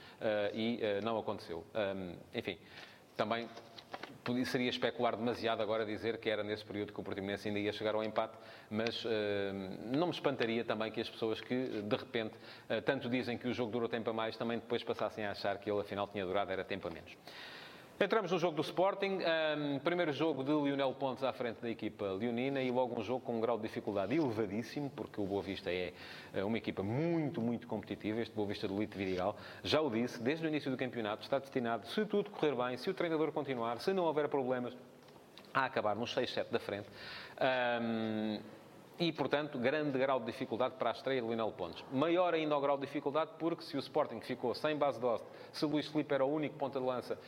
e 0.55 0.79
não 1.03 1.19
aconteceu. 1.19 1.65
Um, 1.75 2.15
enfim, 2.33 2.57
também 3.21 3.49
seria 4.45 4.69
especular 4.71 5.17
demasiado 5.17 5.63
agora 5.63 5.85
dizer 5.85 6.19
que 6.19 6.29
era 6.29 6.43
nesse 6.43 6.65
período 6.65 6.93
que 6.93 7.01
o 7.01 7.03
Portimonense 7.03 7.49
ainda 7.49 7.61
ia 7.61 7.73
chegar 7.73 7.95
ao 7.95 8.03
empate, 8.03 8.37
mas 8.71 9.05
uh, 9.05 9.09
não 9.85 10.07
me 10.07 10.13
espantaria 10.13 10.65
também 10.65 10.91
que 10.91 11.01
as 11.01 11.09
pessoas 11.09 11.41
que, 11.41 11.83
de 11.83 11.97
repente, 11.97 12.35
uh, 12.35 12.83
tanto 12.83 13.09
dizem 13.09 13.37
que 13.37 13.49
o 13.49 13.55
jogo 13.55 13.71
durou 13.71 13.89
tempo 13.89 14.11
a 14.11 14.13
mais, 14.13 14.37
também 14.37 14.59
depois 14.59 14.83
passassem 14.83 15.25
a 15.25 15.33
achar 15.33 15.59
que 15.59 15.71
ele, 15.71 15.81
afinal, 15.81 16.09
tinha 16.09 16.25
durado 16.25 16.51
era 16.51 16.65
tempo 16.65 16.89
a 16.89 16.91
menos. 16.91 17.17
Entramos 18.03 18.33
no 18.33 18.39
jogo 18.39 18.57
do 18.57 18.63
Sporting. 18.63 19.19
Um, 19.19 19.79
primeiro 19.81 20.11
jogo 20.11 20.43
de 20.43 20.51
Lionel 20.51 20.95
Pontes 20.95 21.23
à 21.23 21.35
frente 21.35 21.61
da 21.61 21.69
equipa 21.69 22.07
leonina 22.07 22.63
e 22.63 22.71
logo 22.71 22.99
um 22.99 23.05
jogo 23.05 23.21
com 23.21 23.37
um 23.37 23.41
grau 23.43 23.59
de 23.59 23.65
dificuldade 23.65 24.17
elevadíssimo, 24.17 24.89
porque 24.97 25.21
o 25.21 25.27
Boa 25.27 25.43
Vista 25.43 25.71
é 25.71 25.93
eh, 26.33 26.43
uma 26.43 26.57
equipa 26.57 26.83
muito, 26.83 27.43
muito 27.43 27.67
competitiva. 27.67 28.23
Este 28.23 28.35
Boa 28.35 28.49
Vista 28.49 28.67
do 28.67 28.79
Lito 28.79 28.97
Vidigal, 28.97 29.37
já 29.63 29.83
o 29.83 29.91
disse, 29.91 30.19
desde 30.23 30.47
o 30.47 30.49
início 30.49 30.71
do 30.71 30.79
campeonato, 30.79 31.25
está 31.25 31.39
destinado, 31.39 31.87
se 31.89 32.07
tudo 32.07 32.31
correr 32.31 32.55
bem, 32.55 32.79
se 32.79 32.89
o 32.89 32.95
treinador 32.95 33.33
continuar, 33.33 33.79
se 33.81 33.93
não 33.93 34.05
houver 34.05 34.31
problemas, 34.31 34.75
a 35.53 35.67
acabar 35.67 35.95
nos 35.95 36.17
6-7 36.17 36.47
da 36.51 36.59
frente. 36.59 36.89
Um, 37.83 38.41
e, 39.01 39.11
portanto, 39.11 39.59
grande 39.59 39.99
grau 39.99 40.21
de 40.21 40.27
dificuldade 40.27 40.75
para 40.79 40.91
a 40.91 40.93
estreia 40.93 41.23
de 41.23 41.27
Lionel 41.27 41.51
Pontes. 41.53 41.83
Maior 41.91 42.35
ainda 42.35 42.55
o 42.55 42.61
grau 42.61 42.77
de 42.77 42.85
dificuldade 42.85 43.31
porque 43.39 43.63
se 43.63 43.75
o 43.75 43.81
Sporting 43.81 44.21
ficou 44.21 44.55
sem 44.55 44.77
base 44.77 45.01
de 45.01 45.07
hoste, 45.07 45.27
se 45.55 45.65
Luís 45.65 45.89
Filipe 45.89 46.13
era 46.13 46.23
o 46.23 46.31
único 46.31 46.57
ponta 46.57 46.79
de 46.79 46.85
lança 46.85 47.19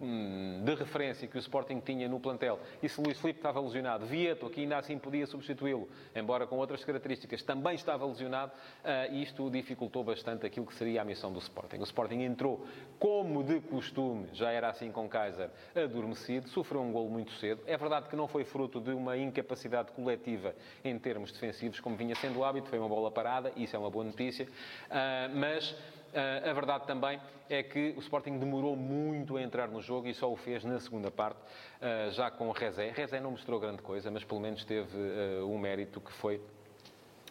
um, 0.00 0.64
de 0.64 0.74
referência 0.74 1.28
que 1.28 1.36
o 1.36 1.38
Sporting 1.38 1.80
tinha 1.80 2.08
no 2.08 2.18
plantel 2.18 2.58
e 2.82 2.88
se 2.88 3.02
Luís 3.02 3.20
Filipe 3.20 3.38
estava 3.38 3.60
lesionado, 3.60 4.06
Vieto, 4.06 4.48
que 4.48 4.62
ainda 4.62 4.78
assim 4.78 4.98
podia 4.98 5.26
substituí-lo, 5.26 5.86
embora 6.16 6.46
com 6.46 6.56
outras 6.56 6.82
características, 6.82 7.42
também 7.42 7.74
estava 7.74 8.06
lesionado, 8.06 8.52
uh, 8.82 9.14
isto 9.14 9.50
dificultou 9.50 10.02
bastante 10.02 10.46
aquilo 10.46 10.64
que 10.64 10.74
seria 10.74 11.02
a 11.02 11.04
missão 11.04 11.30
do 11.30 11.38
Sporting. 11.38 11.80
O 11.80 11.84
Sporting 11.84 12.22
entrou, 12.22 12.66
como 12.98 13.44
de 13.44 13.60
costume, 13.60 14.26
já 14.32 14.50
era 14.50 14.70
assim 14.70 14.90
com 14.90 15.06
Kaiser, 15.06 15.50
adormecido, 15.76 16.48
sofreu 16.48 16.80
um 16.80 16.90
golo 16.90 17.10
muito 17.10 17.32
cedo. 17.32 17.60
É 17.66 17.76
verdade 17.76 18.08
que 18.08 18.16
não 18.16 18.26
foi 18.26 18.44
fruto 18.44 18.80
de 18.80 18.90
uma 18.90 19.18
incapacidade 19.18 19.92
coletiva 19.92 20.54
em 20.84 20.98
termos 20.98 21.32
defensivos, 21.32 21.80
como 21.80 21.96
vinha 21.96 22.14
sendo 22.14 22.40
o 22.40 22.44
hábito, 22.44 22.68
foi 22.68 22.78
uma 22.78 22.88
bola 22.88 23.10
parada, 23.10 23.52
isso 23.56 23.74
é 23.74 23.78
uma 23.78 23.90
boa 23.90 24.04
notícia, 24.04 24.46
uh, 24.46 25.36
mas 25.36 25.74
Uh, 26.08 26.48
a 26.48 26.52
verdade 26.54 26.86
também 26.86 27.20
é 27.50 27.62
que 27.62 27.92
o 27.94 28.00
Sporting 28.00 28.38
demorou 28.38 28.74
muito 28.74 29.36
a 29.36 29.42
entrar 29.42 29.68
no 29.68 29.82
jogo 29.82 30.08
e 30.08 30.14
só 30.14 30.32
o 30.32 30.36
fez 30.36 30.64
na 30.64 30.80
segunda 30.80 31.10
parte, 31.10 31.38
uh, 31.38 32.10
já 32.12 32.30
com 32.30 32.48
o 32.48 32.52
Rezé. 32.52 32.90
Rezé 32.96 33.20
não 33.20 33.32
mostrou 33.32 33.60
grande 33.60 33.82
coisa, 33.82 34.10
mas 34.10 34.24
pelo 34.24 34.40
menos 34.40 34.64
teve 34.64 34.96
um 35.42 35.58
mérito 35.58 36.00
que 36.00 36.10
foi 36.10 36.40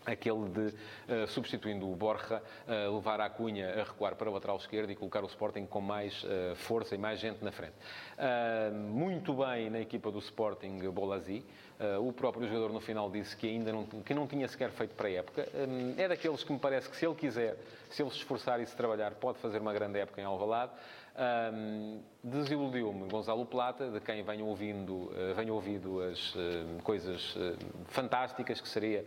aquele 0.07 0.49
de, 0.49 0.67
uh, 0.69 1.27
substituindo 1.27 1.91
o 1.91 1.95
Borja, 1.95 2.41
uh, 2.67 2.95
levar 2.95 3.19
a 3.19 3.29
Cunha 3.29 3.81
a 3.81 3.83
recuar 3.83 4.15
para 4.15 4.29
o 4.29 4.33
lateral 4.33 4.55
esquerdo 4.55 4.89
e 4.89 4.95
colocar 4.95 5.23
o 5.23 5.27
Sporting 5.27 5.65
com 5.65 5.81
mais 5.81 6.23
uh, 6.23 6.55
força 6.55 6.95
e 6.95 6.97
mais 6.97 7.19
gente 7.19 7.43
na 7.43 7.51
frente. 7.51 7.75
muito 8.73 9.33
bem 9.33 9.69
na 9.69 9.79
equipa 9.79 10.09
do 10.09 10.19
Sporting 10.19 10.79
Bolazzi. 10.91 11.43
o 12.01 12.13
próprio 12.13 12.47
jogador 12.47 12.71
no 12.71 12.79
final 12.79 13.09
disse 13.11 13.35
que 13.35 13.47
ainda 13.47 13.71
não, 13.71 13.85
que 13.85 14.13
não 14.13 14.25
tinha 14.25 14.47
sequer 14.47 14.71
feito 14.71 14.95
para 14.95 15.07
a 15.07 15.11
época. 15.11 15.47
é 15.97 16.07
daqueles 16.07 16.43
que 16.43 16.53
me 16.53 16.59
parece 16.59 16.89
que 16.89 16.95
se 16.95 17.05
ele 17.05 17.15
quiser, 17.15 17.57
se 17.89 18.01
ele 18.01 18.09
se 18.09 18.17
esforçar 18.17 18.61
e 18.61 18.65
se 18.65 18.75
trabalhar, 18.75 19.11
pode 19.15 19.39
fazer 19.39 19.59
uma 19.59 19.73
grande 19.73 19.99
época 19.99 20.21
em 20.21 20.23
Alvalade. 20.23 20.71
Um, 21.17 21.99
Desiludiu-me 22.23 23.07
Gonzalo 23.09 23.45
Plata, 23.45 23.89
de 23.89 23.99
quem 24.01 24.21
venho 24.21 24.45
ouvindo, 24.45 24.93
uh, 24.93 25.33
venho 25.35 25.53
ouvido 25.55 26.01
as 26.01 26.35
uh, 26.35 26.39
coisas 26.83 27.35
uh, 27.35 27.57
fantásticas, 27.85 28.59
que 28.59 28.67
seria 28.67 29.05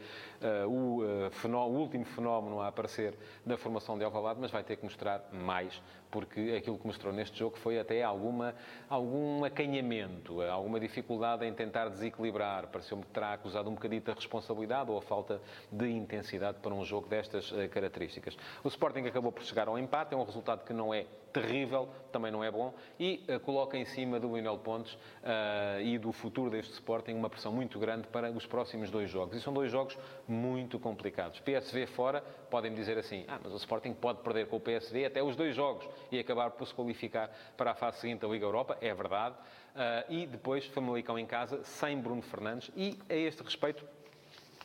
o, 0.67 1.03
o, 1.03 1.79
último 1.79 2.05
fenómeno 2.07 2.61
a 2.61 2.69
aparecer 2.69 3.15
na 3.45 3.59
formação 3.59 3.99
de 3.99 4.05
Alvalade, 4.05 4.41
mas 4.41 4.51
vai 4.51 4.65
ter 4.65 4.77
que 4.77 4.85
mostrar 4.85 5.29
mais, 5.33 5.83
porque 6.11 6.55
aquilo 6.57 6.79
que 6.79 6.87
mostrou 6.87 7.13
neste 7.13 7.39
jogo 7.39 7.57
foi 7.59 7.79
até 7.79 8.03
alguma, 8.03 8.55
algum 8.89 9.45
acanhamento, 9.45 10.41
alguma 10.43 10.81
dificuldade 10.81 11.45
em 11.47 11.53
tentar 11.53 11.89
desequilibrar. 11.89 12.69
Pareceu-me 12.69 13.05
que 13.05 13.11
terá 13.11 13.35
acusado 13.35 13.71
um 13.71 13.75
bocadito 13.75 14.11
a 14.11 14.15
responsabilidade 14.15 14.91
ou 14.91 14.99
a 14.99 15.03
falta 15.03 15.41
de 15.71 15.89
intensidade 15.89 16.59
para 16.61 16.75
um 16.75 16.85
jogo 16.85 17.09
destas 17.09 17.53
características. 17.71 18.37
O 18.65 18.69
Sporting 18.69 19.07
acabou 19.07 19.33
por 19.33 19.43
chegar 19.43 19.69
ao 19.69 19.79
empate, 19.79 20.15
é 20.15 20.17
um 20.17 20.25
resultado 20.25 20.65
que 20.65 20.73
não 20.73 20.93
é 20.93 21.07
terrível, 21.33 21.89
também 22.13 22.31
não 22.31 22.43
é 22.43 22.51
bom, 22.51 22.75
e 22.99 23.25
uh, 23.29 23.41
coloca 23.41 23.77
em 23.77 23.85
cima 23.85 24.19
do 24.19 24.35
Lionel 24.35 24.59
Pontes 24.59 24.95
uh, 24.95 25.81
e 25.81 25.99
do 25.99 26.13
futuro 26.13 26.51
deste 26.51 26.73
Sporting 26.73 27.13
uma 27.13 27.31
pressão 27.31 27.53
muito 27.53 27.79
grande 27.79 28.07
para 28.09 28.31
os 28.31 28.47
próximos 28.47 28.91
dois 28.91 29.11
jogos. 29.11 29.37
E 29.37 29.41
são 29.41 29.53
dois 29.53 29.71
jogos 29.71 29.97
muito 30.27 30.79
complicados. 30.79 31.41
PSV 31.41 31.87
fora, 31.87 32.25
podem 32.51 32.75
dizer 32.75 32.99
assim, 32.99 33.25
ah, 33.29 33.39
mas 33.43 33.53
o 33.53 33.57
Sporting 33.57 33.95
pode 33.95 34.21
perder 34.23 34.47
com 34.49 34.57
o 34.57 34.61
PSV 34.61 35.07
até 35.07 35.23
os 35.23 35.37
dois 35.37 35.55
jogos 35.55 35.89
e 36.11 36.19
acabar 36.19 36.51
por 36.51 36.67
se 36.67 36.75
qualificar 36.75 37.31
para 37.57 37.71
a 37.71 37.75
fase 37.75 38.01
seguinte 38.01 38.21
da 38.21 38.29
Liga 38.29 38.45
Europa, 38.45 38.77
é 38.81 38.93
verdade. 38.93 39.37
Uh, 39.71 40.13
e 40.13 40.27
depois 40.27 40.67
Famalicão 40.67 41.19
em 41.19 41.27
casa, 41.27 41.63
sem 41.63 41.97
Bruno 41.99 42.23
Fernandes. 42.23 42.71
E 42.77 42.99
a 43.09 43.15
este 43.15 43.43
respeito, 43.43 43.85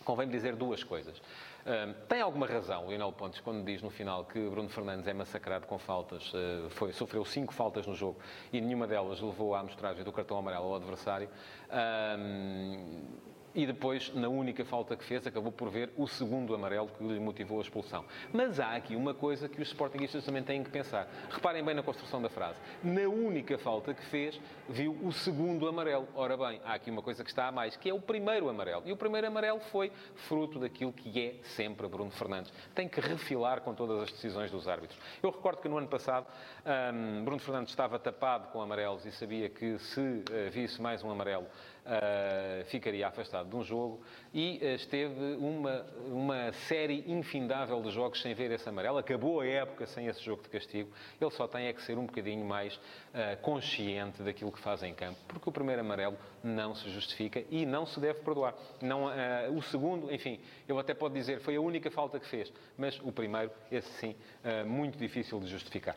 convém 0.04 0.28
dizer 0.28 0.56
duas 0.56 0.84
coisas 0.84 1.22
tem 2.08 2.22
alguma 2.22 2.46
razão 2.46 2.88
Lionel 2.88 3.12
Pontes 3.12 3.40
quando 3.40 3.66
diz 3.66 3.82
no 3.82 3.90
final 3.90 4.24
que 4.26 4.40
Bruno 4.50 4.70
Fernandes 4.70 5.08
é 5.08 5.14
massacrado 5.14 5.66
com 5.66 5.80
faltas, 5.80 6.32
uh, 6.34 6.70
foi, 6.70 6.94
sofreu 6.94 7.26
cinco 7.26 7.54
faltas 7.54 7.88
no 7.88 7.96
jogo 7.96 8.20
e 8.54 8.62
nenhuma 8.62 8.86
delas 8.86 9.20
levou 9.20 9.56
à 9.56 9.62
amostragem 9.62 10.04
do 10.04 10.12
cartão 10.12 10.38
amarelo 10.38 10.66
ao 10.66 10.76
adversário. 10.76 11.28
Um, 12.20 13.04
e 13.56 13.66
depois, 13.66 14.14
na 14.14 14.28
única 14.28 14.66
falta 14.66 14.96
que 14.98 15.04
fez, 15.04 15.26
acabou 15.26 15.52
por 15.52 15.70
ver 15.70 15.90
o 15.96 16.08
segundo 16.08 16.54
amarelo 16.54 16.90
que 16.90 17.04
lhe 17.04 17.20
motivou 17.20 17.60
a 17.60 17.62
expulsão. 17.62 18.04
Mas 18.34 18.60
há 18.60 18.76
aqui 18.76 18.96
uma 18.96 19.14
coisa 19.14 19.48
que 19.48 19.62
os 19.62 19.70
sportinguistas 19.70 20.26
também 20.26 20.44
têm 20.44 20.64
que 20.64 20.70
pensar. 20.70 21.08
Reparem 21.30 21.64
bem 21.64 21.74
na 21.74 21.82
construção 21.82 22.22
da 22.22 22.30
frase. 22.30 22.60
Na 22.84 23.04
única 23.04 23.58
falta 23.58 23.94
que 23.94 24.04
fez, 24.06 24.40
viu 24.68 24.98
o 25.02 25.12
segundo 25.14 25.68
amarelo. 25.68 26.08
Ora 26.16 26.36
bem, 26.36 26.60
há 26.66 26.74
aqui 26.74 26.92
uma 26.92 27.02
coisa 27.02 27.24
que 27.24 27.30
está 27.30 27.48
a 27.48 27.52
mais, 27.52 27.78
que 27.78 27.90
é 27.90 27.94
o 27.94 28.00
primeiro 28.00 28.50
amarelo. 28.50 28.84
E 28.86 28.92
o 28.92 28.98
primeiro 28.98 29.28
amarelo 29.28 29.60
foi 29.60 29.92
fruto 30.16 30.60
daquilo 30.60 30.92
que 30.92 31.20
é 31.20 31.36
sempre 31.44 31.88
Bruno 31.88 32.12
Fernandes. 32.12 32.52
Tem 32.74 32.90
que 32.90 33.00
refilar 33.00 33.62
com 33.62 33.74
todas 33.74 34.04
as 34.04 34.12
decisões 34.12 34.52
dos 34.52 34.68
árbitros. 34.68 35.00
Eu 35.24 35.30
recordo 35.30 35.62
que 35.62 35.70
no 35.70 35.78
ano 35.78 35.88
passado, 35.88 36.28
hum, 36.66 37.24
Bruno 37.24 37.40
Fernandes 37.40 37.72
estava 37.72 37.98
tapado 37.98 38.50
com 38.50 38.62
amarelos 38.62 39.06
e 39.06 39.12
sabia 39.12 39.48
que 39.48 39.78
se 39.80 40.00
uh, 40.00 40.24
visse 40.52 40.82
mais 40.82 41.04
um 41.04 41.10
amarelo, 41.10 41.48
uh, 41.86 42.66
ficaria 42.66 43.08
afastado 43.08 43.50
de 43.50 43.56
um 43.56 43.64
jogo 43.64 44.02
e 44.34 44.60
uh, 44.62 44.76
esteve 44.76 45.36
uma, 45.36 45.86
uma 46.08 46.52
série 46.68 47.04
infindável 47.08 47.82
de 47.82 47.92
jogos 47.92 48.22
sem 48.22 48.34
ver 48.34 48.52
esse 48.52 48.68
amarelo. 48.68 48.98
Acabou 48.98 49.42
a 49.42 49.46
época 49.46 49.86
sem 49.86 50.08
esse 50.08 50.22
jogo 50.24 50.42
de 50.44 50.50
castigo. 50.50 50.90
Ele 51.20 51.32
só 51.32 51.48
tem 51.48 51.68
é 51.68 51.74
que 51.74 51.82
ser 51.82 51.98
um 51.98 52.06
bocadinho 52.06 52.46
mais 52.46 52.76
uh, 52.76 53.38
consciente 53.42 54.24
daquilo 54.24 54.52
que 54.52 54.60
faz 54.60 54.84
em 54.84 54.94
campo, 54.94 55.20
porque 55.28 55.48
o 55.48 55.52
primeiro 55.52 55.82
amarelo 55.82 56.18
não 56.44 56.76
se 56.76 56.90
justifica 56.90 57.44
e 57.50 57.66
não 57.66 57.86
se 57.86 58.00
deve 58.00 58.20
perdoar. 58.20 58.56
Não, 58.82 59.06
o 59.56 59.62
segundo, 59.64 60.14
enfim, 60.14 60.40
eu 60.68 60.78
até 60.78 60.94
pode 60.94 61.16
dizer 61.16 61.40
foi 61.40 61.56
a 61.56 61.62
única 61.62 61.90
falta 61.90 62.20
que 62.20 62.28
fez, 62.28 62.54
mas 62.78 63.00
o 63.04 63.12
primeiro, 63.12 63.52
esse 63.72 63.90
sim, 63.94 64.16
muito 64.66 64.98
difícil 64.98 65.40
de 65.40 65.48
justificar. 65.48 65.96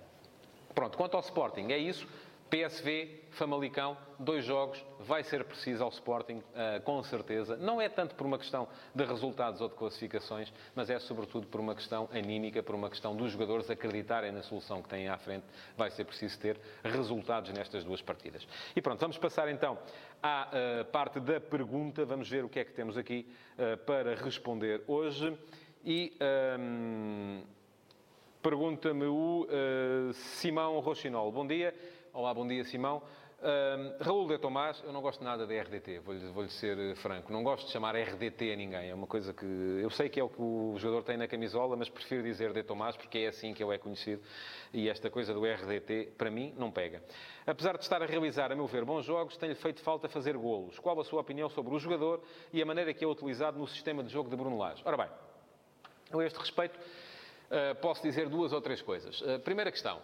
Pronto, 0.75 0.97
quanto 0.97 1.17
ao 1.17 1.21
Sporting, 1.21 1.73
é 1.73 1.77
isso. 1.77 2.07
PSV, 2.51 3.25
Famalicão, 3.31 3.97
dois 4.19 4.45
jogos, 4.45 4.85
vai 4.99 5.23
ser 5.23 5.45
preciso 5.45 5.85
ao 5.85 5.91
Sporting, 5.91 6.39
uh, 6.39 6.81
com 6.83 7.03
certeza. 7.03 7.57
Não 7.57 7.81
é 7.81 7.89
tanto 7.89 8.15
por 8.15 8.27
uma 8.27 8.39
questão 8.39 8.67
de 8.95 9.05
resultados 9.05 9.61
ou 9.61 9.69
de 9.69 9.75
classificações, 9.75 10.53
mas 10.75 10.91
é 10.91 10.99
sobretudo 10.99 11.47
por 11.47 11.61
uma 11.61 11.75
questão 11.75 12.09
anímica, 12.13 12.63
por 12.63 12.75
uma 12.75 12.89
questão 12.89 13.15
dos 13.15 13.33
jogadores 13.33 13.71
acreditarem 13.71 14.33
na 14.33 14.43
solução 14.43 14.83
que 14.83 14.89
têm 14.89 15.09
à 15.09 15.19
frente. 15.19 15.45
Vai 15.77 15.91
ser 15.91 16.05
preciso 16.05 16.39
ter 16.39 16.59
resultados 16.83 17.53
nestas 17.53 17.85
duas 17.85 18.01
partidas. 18.01 18.47
E 18.75 18.81
pronto, 18.81 19.01
vamos 19.01 19.19
passar 19.19 19.49
então 19.49 19.79
à 20.23 20.49
uh, 20.49 20.85
parte 20.87 21.21
da 21.21 21.41
pergunta. 21.41 22.05
Vamos 22.05 22.29
ver 22.29 22.45
o 22.45 22.49
que 22.49 22.61
é 22.61 22.65
que 22.65 22.73
temos 22.73 22.97
aqui 22.97 23.27
uh, 23.59 23.77
para 23.85 24.15
responder 24.15 24.83
hoje. 24.87 25.37
E. 25.85 26.17
Um, 26.59 27.41
ehm, 27.41 27.59
Pergunta-me 28.41 29.05
o 29.07 29.49
Simão 30.15 30.79
Rochinol. 30.79 31.31
Bom 31.33 31.45
dia. 31.45 31.75
Olá, 32.13 32.33
bom 32.33 32.47
dia, 32.47 32.65
Simão. 32.65 33.03
Uh, 33.39 34.03
Raul 34.03 34.27
de 34.27 34.39
Tomás, 34.39 34.83
eu 34.85 34.93
não 34.93 35.01
gosto 35.01 35.23
nada 35.23 35.47
de 35.47 35.61
RDT, 35.61 36.01
vou-lhe 36.01 36.27
vou 36.29 36.49
ser 36.49 36.77
eh, 36.77 36.95
franco. 36.97 37.33
Não 37.33 37.43
gosto 37.45 37.67
de 37.67 37.73
chamar 37.73 37.95
RDT 37.95 38.53
a 38.53 38.57
ninguém. 38.57 38.91
É 38.91 38.95
uma 38.95 39.07
coisa 39.07 39.33
que. 39.33 39.45
Eu 39.45 39.91
sei 39.91 40.09
que 40.09 40.19
é 40.19 40.25
o 40.25 40.29
que 40.29 40.41
o 40.41 40.75
jogador 40.79 41.05
tem 41.05 41.17
na 41.17 41.29
camisola, 41.29 41.77
mas 41.77 41.89
prefiro 41.89 42.23
dizer 42.23 42.53
de 42.53 42.63
Tomás 42.63 42.97
porque 42.97 43.19
é 43.19 43.29
assim 43.29 43.53
que 43.53 43.63
ele 43.63 43.75
é 43.75 43.79
conhecido. 43.79 44.23
E 44.73 44.89
esta 44.89 45.11
coisa 45.11 45.33
do 45.35 45.45
RDT, 45.45 46.15
para 46.17 46.31
mim, 46.31 46.53
não 46.57 46.71
pega. 46.73 47.03
Apesar 47.47 47.77
de 47.77 47.85
estar 47.85 48.03
a 48.03 48.07
realizar, 48.07 48.51
a 48.51 48.57
meu 48.57 48.67
ver, 48.67 48.85
bons 48.85 49.05
jogos, 49.05 49.37
tem-lhe 49.37 49.55
feito 49.55 49.83
falta 49.83 50.09
fazer 50.09 50.37
golos. 50.37 50.79
Qual 50.79 50.99
a 50.99 51.05
sua 51.05 51.21
opinião 51.21 51.49
sobre 51.51 51.75
o 51.75 51.79
jogador 51.79 52.23
e 52.53 52.61
a 52.63 52.67
maneira 52.67 52.93
que 52.95 53.05
é 53.05 53.07
utilizado 53.07 53.59
no 53.59 53.69
sistema 53.69 54.03
de 54.03 54.09
jogo 54.09 54.31
de 54.31 54.37
Bruno 54.37 54.57
Lage? 54.57 54.83
Ora 54.85 54.97
bem, 54.97 55.09
a 56.13 56.25
este 56.25 56.39
respeito, 56.39 56.77
uh, 56.77 57.75
posso 57.81 58.03
dizer 58.03 58.29
duas 58.29 58.53
ou 58.53 58.61
três 58.61 58.83
coisas. 58.83 59.21
Uh, 59.21 59.39
primeira 59.41 59.71
questão. 59.71 60.01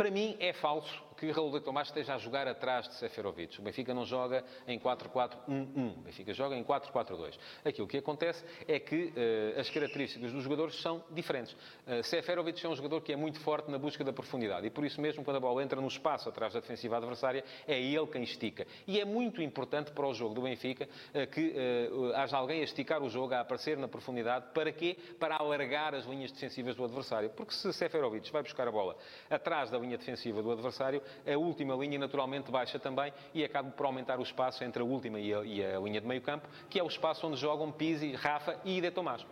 Para 0.00 0.10
mim 0.10 0.34
é 0.40 0.54
falso 0.54 0.90
que 1.20 1.30
Raul 1.30 1.52
de 1.52 1.60
Tomás 1.60 1.88
esteja 1.88 2.14
a 2.14 2.18
jogar 2.18 2.48
atrás 2.48 2.88
de 2.88 2.94
Seferovic. 2.94 3.60
O 3.60 3.62
Benfica 3.62 3.92
não 3.92 4.06
joga 4.06 4.42
em 4.66 4.78
4-4-1-1. 4.78 5.98
O 5.98 6.00
Benfica 6.00 6.32
joga 6.32 6.56
em 6.56 6.64
4-4-2. 6.64 7.38
Aquilo 7.62 7.86
que 7.86 7.98
acontece 7.98 8.42
é 8.66 8.80
que 8.80 9.12
uh, 9.12 9.60
as 9.60 9.68
características 9.68 10.32
dos 10.32 10.42
jogadores 10.42 10.80
são 10.80 11.04
diferentes. 11.10 11.52
Uh, 11.52 12.02
Seferovic 12.02 12.64
é 12.64 12.68
um 12.70 12.74
jogador 12.74 13.02
que 13.02 13.12
é 13.12 13.16
muito 13.16 13.38
forte 13.40 13.70
na 13.70 13.78
busca 13.78 14.02
da 14.02 14.14
profundidade 14.14 14.66
e 14.66 14.70
por 14.70 14.82
isso 14.82 14.98
mesmo 14.98 15.22
quando 15.22 15.36
a 15.36 15.40
bola 15.40 15.62
entra 15.62 15.78
no 15.78 15.88
espaço 15.88 16.26
atrás 16.26 16.54
da 16.54 16.60
defensiva 16.60 16.96
adversária 16.96 17.44
é 17.68 17.78
ele 17.78 18.06
quem 18.06 18.22
estica. 18.22 18.66
E 18.86 18.98
é 18.98 19.04
muito 19.04 19.42
importante 19.42 19.90
para 19.90 20.06
o 20.06 20.14
jogo 20.14 20.34
do 20.34 20.40
Benfica 20.40 20.88
uh, 20.88 21.26
que 21.26 21.54
haja 22.14 22.38
alguém 22.38 22.62
a 22.62 22.64
esticar 22.64 23.02
o 23.02 23.10
jogo, 23.10 23.34
a 23.34 23.40
aparecer 23.40 23.76
na 23.76 23.88
profundidade. 23.88 24.46
Para 24.54 24.72
quê? 24.72 24.96
Para 25.18 25.36
alargar 25.36 25.94
as 25.94 26.06
linhas 26.06 26.32
defensivas 26.32 26.74
do 26.74 26.84
adversário. 26.84 27.28
Porque 27.28 27.52
se 27.52 27.70
Seferovic 27.74 28.32
vai 28.32 28.42
buscar 28.42 28.66
a 28.66 28.72
bola 28.72 28.96
atrás 29.28 29.70
da 29.70 29.78
linha 29.78 29.98
defensiva 29.98 30.42
do 30.42 30.50
adversário, 30.50 31.02
a 31.26 31.36
última 31.36 31.74
linha 31.74 31.98
naturalmente 31.98 32.50
baixa 32.50 32.78
também 32.78 33.12
e 33.34 33.44
acaba 33.44 33.70
por 33.70 33.86
aumentar 33.86 34.18
o 34.18 34.22
espaço 34.22 34.64
entre 34.64 34.82
a 34.82 34.84
última 34.84 35.18
e 35.18 35.32
a, 35.32 35.44
e 35.44 35.64
a 35.64 35.78
linha 35.80 36.00
de 36.00 36.06
meio 36.06 36.20
campo, 36.20 36.48
que 36.68 36.78
é 36.78 36.82
o 36.82 36.86
espaço 36.86 37.26
onde 37.26 37.36
jogam 37.36 37.70
Pizzi, 37.70 38.12
Rafa 38.12 38.58
e 38.64 38.80
De 38.80 38.90
Tomás. 38.90 39.24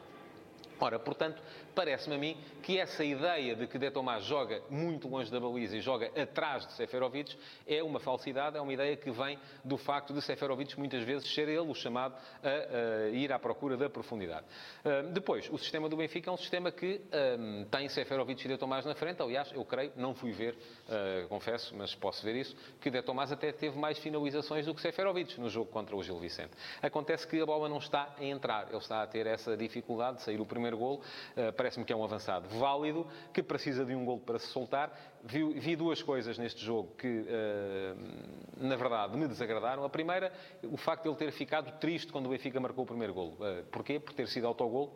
Ora, 0.80 0.98
portanto, 0.98 1.42
parece-me 1.78 2.14
a 2.14 2.18
mim 2.18 2.36
que 2.62 2.78
essa 2.78 3.04
ideia 3.04 3.56
de 3.56 3.66
que 3.66 3.78
De 3.78 3.90
Tomás 3.90 4.24
joga 4.24 4.62
muito 4.70 5.08
longe 5.08 5.30
da 5.30 5.40
baliza 5.40 5.76
e 5.76 5.80
joga 5.80 6.10
atrás 6.20 6.66
de 6.66 6.72
Seferovic 6.74 7.36
é 7.66 7.82
uma 7.82 8.00
falsidade, 8.00 8.56
é 8.56 8.60
uma 8.60 8.72
ideia 8.72 8.96
que 8.96 9.10
vem 9.10 9.38
do 9.64 9.76
facto 9.76 10.12
de 10.12 10.20
Seferovic 10.20 10.78
muitas 10.78 11.02
vezes 11.04 11.32
ser 11.32 11.48
ele 11.48 11.58
o 11.58 11.74
chamado 11.74 12.16
a, 12.42 13.06
a 13.06 13.08
ir 13.10 13.32
à 13.32 13.38
procura 13.38 13.76
da 13.76 13.88
profundidade. 13.88 14.44
Uh, 14.84 15.12
depois, 15.12 15.48
o 15.50 15.58
sistema 15.58 15.88
do 15.88 15.96
Benfica 15.96 16.30
é 16.30 16.32
um 16.32 16.36
sistema 16.36 16.70
que 16.70 17.00
um, 17.38 17.64
tem 17.70 17.88
Seferovic 17.88 18.44
e 18.44 18.48
De 18.48 18.58
Tomás 18.58 18.84
na 18.84 18.94
frente. 18.94 19.22
Aliás, 19.22 19.52
eu 19.52 19.64
creio, 19.64 19.92
não 19.96 20.14
fui 20.14 20.32
ver, 20.32 20.54
uh, 20.54 21.28
confesso, 21.28 21.76
mas 21.76 21.94
posso 21.94 22.24
ver 22.24 22.34
isso, 22.34 22.56
que 22.80 22.90
De 22.90 23.02
Tomás 23.02 23.30
até 23.30 23.52
teve 23.52 23.78
mais 23.78 23.98
finalizações 23.98 24.66
do 24.66 24.74
que 24.74 24.80
Seferovic 24.80 25.40
no 25.40 25.48
jogo 25.48 25.70
contra 25.70 25.94
o 25.94 26.02
Gil 26.02 26.18
Vicente. 26.18 26.50
Acontece 26.82 27.26
que 27.26 27.40
a 27.40 27.46
bola 27.46 27.68
não 27.68 27.78
está 27.78 28.14
a 28.18 28.24
entrar, 28.24 28.66
ele 28.68 28.78
está 28.78 29.02
a 29.02 29.06
ter 29.06 29.26
essa 29.26 29.56
dificuldade 29.56 30.16
de 30.18 30.22
sair 30.24 30.40
o 30.40 30.46
primeiro 30.46 30.68
primeiro 30.68 30.76
golo. 30.76 31.00
Uh, 31.36 31.52
Parece-me 31.68 31.84
que 31.84 31.92
é 31.92 31.96
um 31.96 32.02
avançado 32.02 32.48
válido, 32.48 33.06
que 33.30 33.42
precisa 33.42 33.84
de 33.84 33.94
um 33.94 34.02
golo 34.02 34.20
para 34.20 34.38
se 34.38 34.46
soltar. 34.46 34.90
Vi, 35.22 35.44
vi 35.60 35.76
duas 35.76 36.02
coisas 36.02 36.38
neste 36.38 36.64
jogo 36.64 36.94
que, 36.96 37.06
uh, 37.06 38.66
na 38.66 38.74
verdade, 38.74 39.14
me 39.18 39.28
desagradaram. 39.28 39.84
A 39.84 39.90
primeira, 39.90 40.32
o 40.62 40.78
facto 40.78 41.02
de 41.02 41.08
ele 41.10 41.16
ter 41.16 41.30
ficado 41.30 41.78
triste 41.78 42.10
quando 42.10 42.24
o 42.24 42.30
Benfica 42.30 42.58
marcou 42.58 42.84
o 42.84 42.86
primeiro 42.86 43.12
golo. 43.12 43.32
Uh, 43.32 43.66
porquê? 43.70 44.00
Por 44.00 44.14
ter 44.14 44.26
sido 44.28 44.46
autogolo 44.46 44.90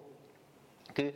que, 0.94 1.14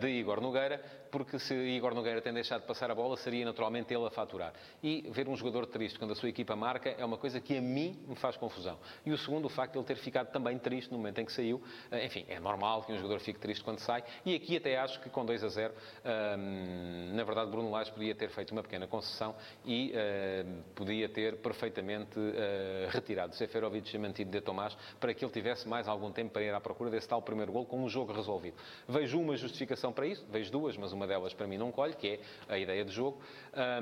de 0.00 0.08
Igor 0.08 0.40
Nogueira, 0.40 0.82
porque 1.10 1.38
se 1.38 1.54
Igor 1.54 1.94
Nogueira 1.94 2.20
tem 2.20 2.32
deixado 2.32 2.62
de 2.62 2.66
passar 2.66 2.90
a 2.90 2.94
bola, 2.94 3.16
seria 3.16 3.44
naturalmente 3.44 3.92
ele 3.92 4.06
a 4.06 4.10
faturar. 4.10 4.52
E 4.82 5.08
ver 5.10 5.28
um 5.28 5.36
jogador 5.36 5.66
triste 5.66 5.98
quando 5.98 6.12
a 6.12 6.14
sua 6.14 6.28
equipa 6.28 6.54
marca 6.54 6.90
é 6.90 7.04
uma 7.04 7.16
coisa 7.16 7.40
que 7.40 7.56
a 7.56 7.60
mim 7.60 7.98
me 8.06 8.14
faz 8.16 8.36
confusão. 8.36 8.78
E 9.04 9.12
o 9.12 9.18
segundo, 9.18 9.46
o 9.46 9.48
facto 9.48 9.72
de 9.72 9.78
ele 9.78 9.86
ter 9.86 9.96
ficado 9.96 10.30
também 10.30 10.58
triste 10.58 10.90
no 10.90 10.98
momento 10.98 11.20
em 11.20 11.24
que 11.24 11.32
saiu. 11.32 11.62
Eh, 11.90 12.06
enfim, 12.06 12.24
é 12.28 12.38
normal 12.38 12.82
que 12.82 12.92
um 12.92 12.96
jogador 12.96 13.20
fique 13.20 13.38
triste 13.38 13.62
quando 13.62 13.78
sai. 13.80 14.04
E 14.24 14.34
aqui 14.34 14.56
até 14.56 14.78
acho 14.78 15.00
que 15.00 15.10
com 15.10 15.24
2 15.24 15.44
a 15.44 15.48
0, 15.48 15.74
hum, 15.74 17.12
na 17.14 17.24
verdade, 17.24 17.50
Bruno 17.50 17.70
Lage 17.70 17.92
podia 17.92 18.14
ter 18.14 18.28
feito 18.30 18.52
uma 18.52 18.62
pequena 18.62 18.86
concessão 18.86 19.34
e 19.64 19.92
hum, 19.92 20.62
podia 20.74 21.08
ter 21.08 21.36
perfeitamente 21.38 22.18
uh, 22.18 22.88
retirado 22.90 23.34
Seferovic 23.34 23.94
e 23.94 23.98
mantido 23.98 24.30
de 24.30 24.40
Tomás 24.40 24.76
para 24.98 25.12
que 25.14 25.24
ele 25.24 25.32
tivesse 25.32 25.68
mais 25.68 25.88
algum 25.88 26.12
tempo 26.12 26.32
para 26.32 26.42
ir 26.42 26.54
à 26.54 26.60
procura 26.60 26.90
desse 26.90 27.08
tal 27.08 27.22
primeiro 27.22 27.52
gol 27.52 27.66
com 27.66 27.82
um 27.82 27.88
jogo 27.88 28.12
resolvido. 28.12 28.56
Vejo 28.88 29.20
uma 29.20 29.36
justificação 29.36 29.92
para 29.92 30.06
isso, 30.06 30.24
vejo 30.30 30.50
duas, 30.50 30.76
mas 30.76 30.92
uma 30.92 30.99
uma 31.00 31.06
delas 31.06 31.32
para 31.32 31.46
mim 31.46 31.56
não 31.56 31.72
colhe, 31.72 31.94
que 31.94 32.08
é 32.08 32.20
a 32.48 32.58
ideia 32.58 32.84
de 32.84 32.92
jogo, 32.92 33.20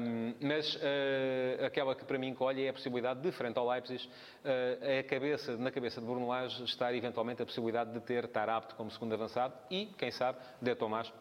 um, 0.01 0.35
mas 0.41 0.77
uh, 0.77 1.65
aquela 1.67 1.95
que 1.95 2.05
para 2.05 2.17
mim 2.17 2.33
colhe 2.33 2.65
é 2.65 2.69
a 2.69 2.73
possibilidade 2.73 3.21
de, 3.21 3.33
frente 3.33 3.59
ao 3.59 3.69
Leipzig, 3.69 4.09
uh, 4.45 5.01
a 5.01 5.03
cabeça, 5.03 5.57
na 5.57 5.71
cabeça 5.73 6.01
de 6.01 6.07
Bruno 6.07 6.29
Lage 6.29 6.63
estar 6.65 6.95
eventualmente 6.95 7.43
a 7.43 7.45
possibilidade 7.45 7.93
de 7.93 8.01
ter 8.01 8.25
estar 8.25 8.49
apto 8.49 8.77
como 8.77 8.91
segundo 8.91 9.13
avançado 9.13 9.55
e, 9.69 9.87
quem 9.99 10.13
sabe, 10.13 10.39
de 10.63 10.75
Tomás 10.77 11.13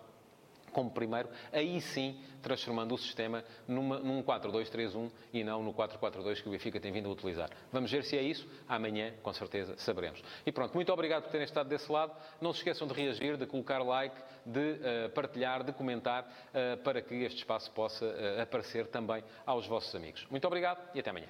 como 0.78 0.92
primeiro, 0.92 1.28
aí 1.52 1.82
sim 1.82 2.20
transformando 2.40 2.94
o 2.94 2.98
sistema 3.00 3.44
numa, 3.68 3.98
num 3.98 4.22
4-2-3-1 4.22 5.10
e 5.34 5.44
não 5.44 5.63
no 5.63 5.74
4-4-2 5.74 6.44
que 6.44 6.48
o 6.48 6.52
Benfica 6.52 6.80
tem 6.80 6.92
vindo 6.92 7.10
a 7.10 7.12
utilizar. 7.12 7.50
Vamos 7.74 7.92
ver 7.92 8.04
se 8.04 8.16
é 8.16 8.22
isso. 8.22 8.48
Amanhã, 8.70 9.12
com 9.24 9.34
certeza, 9.34 9.74
saberemos. 9.80 10.22
E 10.46 10.52
pronto, 10.52 10.76
muito 10.76 10.94
obrigado 10.94 11.24
por 11.24 11.32
terem 11.32 11.46
estado 11.46 11.68
desse 11.68 11.92
lado. 11.92 12.13
Não 12.40 12.54
se 12.54 12.60
esqueçam 12.60 12.88
de 12.88 12.94
reagir, 12.94 13.38
de 13.38 13.48
colocar 13.48 13.80
like, 13.80 14.16
de 14.46 14.60
uh, 14.60 15.10
partilhar, 15.16 15.63
de 15.63 15.74
comentar, 15.74 16.24
uh, 16.24 16.78
para 16.84 17.02
que 17.02 17.16
este 17.16 17.40
espaço 17.40 17.72
possa 17.72 18.06
uh, 18.06 18.42
aparecer 18.44 18.86
também 18.86 19.24
aos 19.48 19.66
vossos 19.66 19.96
amigos. 19.96 20.28
Muito 20.30 20.46
obrigado 20.46 20.80
e 20.94 21.00
até 21.00 21.10
amanhã. 21.10 21.28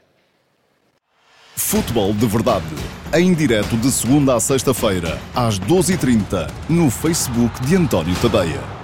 Futebol 1.55 2.13
de 2.13 2.27
Verdade, 2.27 2.65
em 3.15 3.33
direto 3.33 3.77
de 3.77 3.89
segunda 3.91 4.35
a 4.35 4.41
sexta-feira, 4.41 5.17
às 5.33 5.57
12h30, 5.57 6.51
no 6.69 6.91
Facebook 6.91 7.61
de 7.61 7.77
António 7.77 8.13
Tadeia. 8.21 8.76